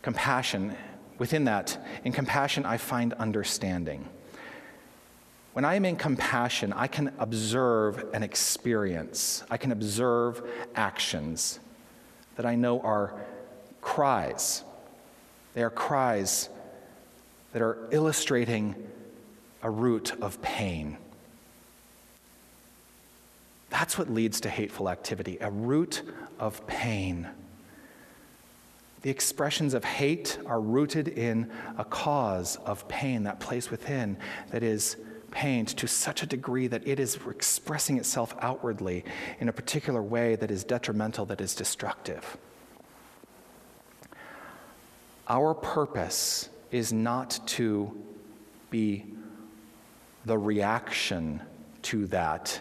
Compassion, 0.00 0.76
within 1.22 1.44
that, 1.44 1.78
in 2.02 2.10
compassion, 2.10 2.66
I 2.66 2.78
find 2.78 3.12
understanding. 3.12 4.08
When 5.52 5.64
I 5.64 5.76
am 5.76 5.84
in 5.84 5.94
compassion, 5.94 6.72
I 6.72 6.88
can 6.88 7.12
observe 7.16 8.12
an 8.12 8.24
experience, 8.24 9.44
I 9.48 9.56
can 9.56 9.70
observe 9.70 10.42
actions 10.74 11.60
that 12.34 12.44
I 12.44 12.56
know 12.56 12.80
are 12.80 13.14
cries. 13.80 14.64
They 15.54 15.62
are 15.62 15.70
cries 15.70 16.48
that 17.52 17.62
are 17.62 17.78
illustrating 17.92 18.74
a 19.62 19.70
root 19.70 20.20
of 20.20 20.42
pain. 20.42 20.98
That's 23.70 23.96
what 23.96 24.10
leads 24.10 24.40
to 24.40 24.50
hateful 24.50 24.88
activity, 24.88 25.38
a 25.40 25.52
root 25.52 26.02
of 26.40 26.66
pain. 26.66 27.28
The 29.02 29.10
expressions 29.10 29.74
of 29.74 29.84
hate 29.84 30.38
are 30.46 30.60
rooted 30.60 31.08
in 31.08 31.50
a 31.76 31.84
cause 31.84 32.56
of 32.64 32.86
pain, 32.88 33.24
that 33.24 33.40
place 33.40 33.70
within 33.70 34.16
that 34.50 34.62
is 34.62 34.96
pained 35.32 35.68
to 35.68 35.88
such 35.88 36.22
a 36.22 36.26
degree 36.26 36.68
that 36.68 36.86
it 36.86 37.00
is 37.00 37.18
expressing 37.28 37.96
itself 37.96 38.36
outwardly 38.40 39.04
in 39.40 39.48
a 39.48 39.52
particular 39.52 40.02
way 40.02 40.36
that 40.36 40.50
is 40.50 40.62
detrimental, 40.62 41.26
that 41.26 41.40
is 41.40 41.54
destructive. 41.54 42.36
Our 45.28 45.54
purpose 45.54 46.48
is 46.70 46.92
not 46.92 47.40
to 47.46 48.00
be 48.70 49.06
the 50.24 50.38
reaction 50.38 51.42
to 51.82 52.06
that 52.08 52.60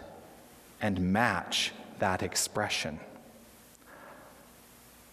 and 0.82 1.00
match 1.00 1.74
that 2.00 2.24
expression. 2.24 3.00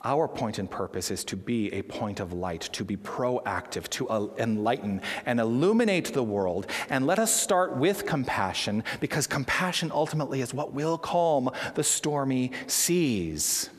Our 0.04 0.28
point 0.28 0.61
and 0.61 0.70
purpose 0.70 1.11
is 1.11 1.24
to 1.24 1.37
be 1.37 1.72
a 1.72 1.82
point 1.82 2.20
of 2.20 2.32
light, 2.32 2.61
to 2.72 2.84
be 2.84 2.96
proactive, 2.96 3.88
to 3.90 4.08
uh, 4.08 4.28
enlighten 4.38 5.02
and 5.26 5.40
illuminate 5.40 6.12
the 6.12 6.22
world. 6.22 6.68
And 6.88 7.04
let 7.04 7.18
us 7.18 7.34
start 7.34 7.76
with 7.76 8.06
compassion, 8.06 8.84
because 9.00 9.26
compassion 9.26 9.90
ultimately 9.92 10.40
is 10.40 10.54
what 10.54 10.72
will 10.72 10.98
calm 10.98 11.50
the 11.74 11.82
stormy 11.82 12.52
seas. 12.68 13.70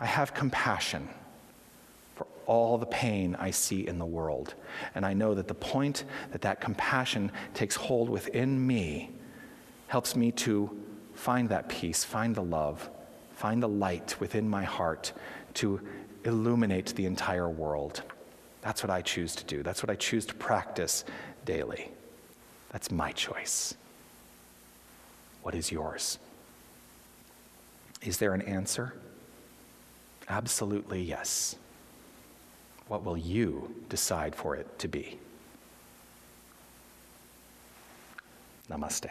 I 0.00 0.06
have 0.06 0.34
compassion 0.34 1.08
for 2.16 2.26
all 2.46 2.76
the 2.76 2.86
pain 2.86 3.36
I 3.38 3.52
see 3.52 3.86
in 3.86 4.00
the 4.00 4.04
world. 4.04 4.54
And 4.96 5.06
I 5.06 5.14
know 5.14 5.32
that 5.34 5.46
the 5.46 5.54
point 5.54 6.02
that 6.32 6.40
that 6.42 6.60
compassion 6.60 7.30
takes 7.54 7.76
hold 7.76 8.10
within 8.10 8.66
me 8.66 9.12
helps 9.86 10.16
me 10.16 10.32
to 10.32 10.76
find 11.14 11.48
that 11.50 11.68
peace, 11.68 12.02
find 12.02 12.34
the 12.34 12.42
love 12.42 12.90
find 13.42 13.60
the 13.60 13.68
light 13.68 14.14
within 14.20 14.48
my 14.48 14.62
heart 14.62 15.12
to 15.52 15.80
illuminate 16.24 16.94
the 16.94 17.06
entire 17.06 17.50
world. 17.50 18.00
That's 18.60 18.84
what 18.84 18.90
I 18.90 19.02
choose 19.02 19.34
to 19.34 19.44
do. 19.44 19.64
That's 19.64 19.82
what 19.82 19.90
I 19.90 19.96
choose 19.96 20.24
to 20.26 20.34
practice 20.34 21.04
daily. 21.44 21.90
That's 22.70 22.92
my 22.92 23.10
choice. 23.10 23.74
What 25.42 25.56
is 25.56 25.72
yours? 25.72 26.20
Is 28.00 28.18
there 28.18 28.32
an 28.32 28.42
answer? 28.42 28.94
Absolutely 30.28 31.02
yes. 31.02 31.56
What 32.86 33.04
will 33.04 33.18
you 33.18 33.74
decide 33.88 34.36
for 34.36 34.54
it 34.54 34.78
to 34.78 34.86
be? 34.86 35.18
Namaste. 38.70 39.10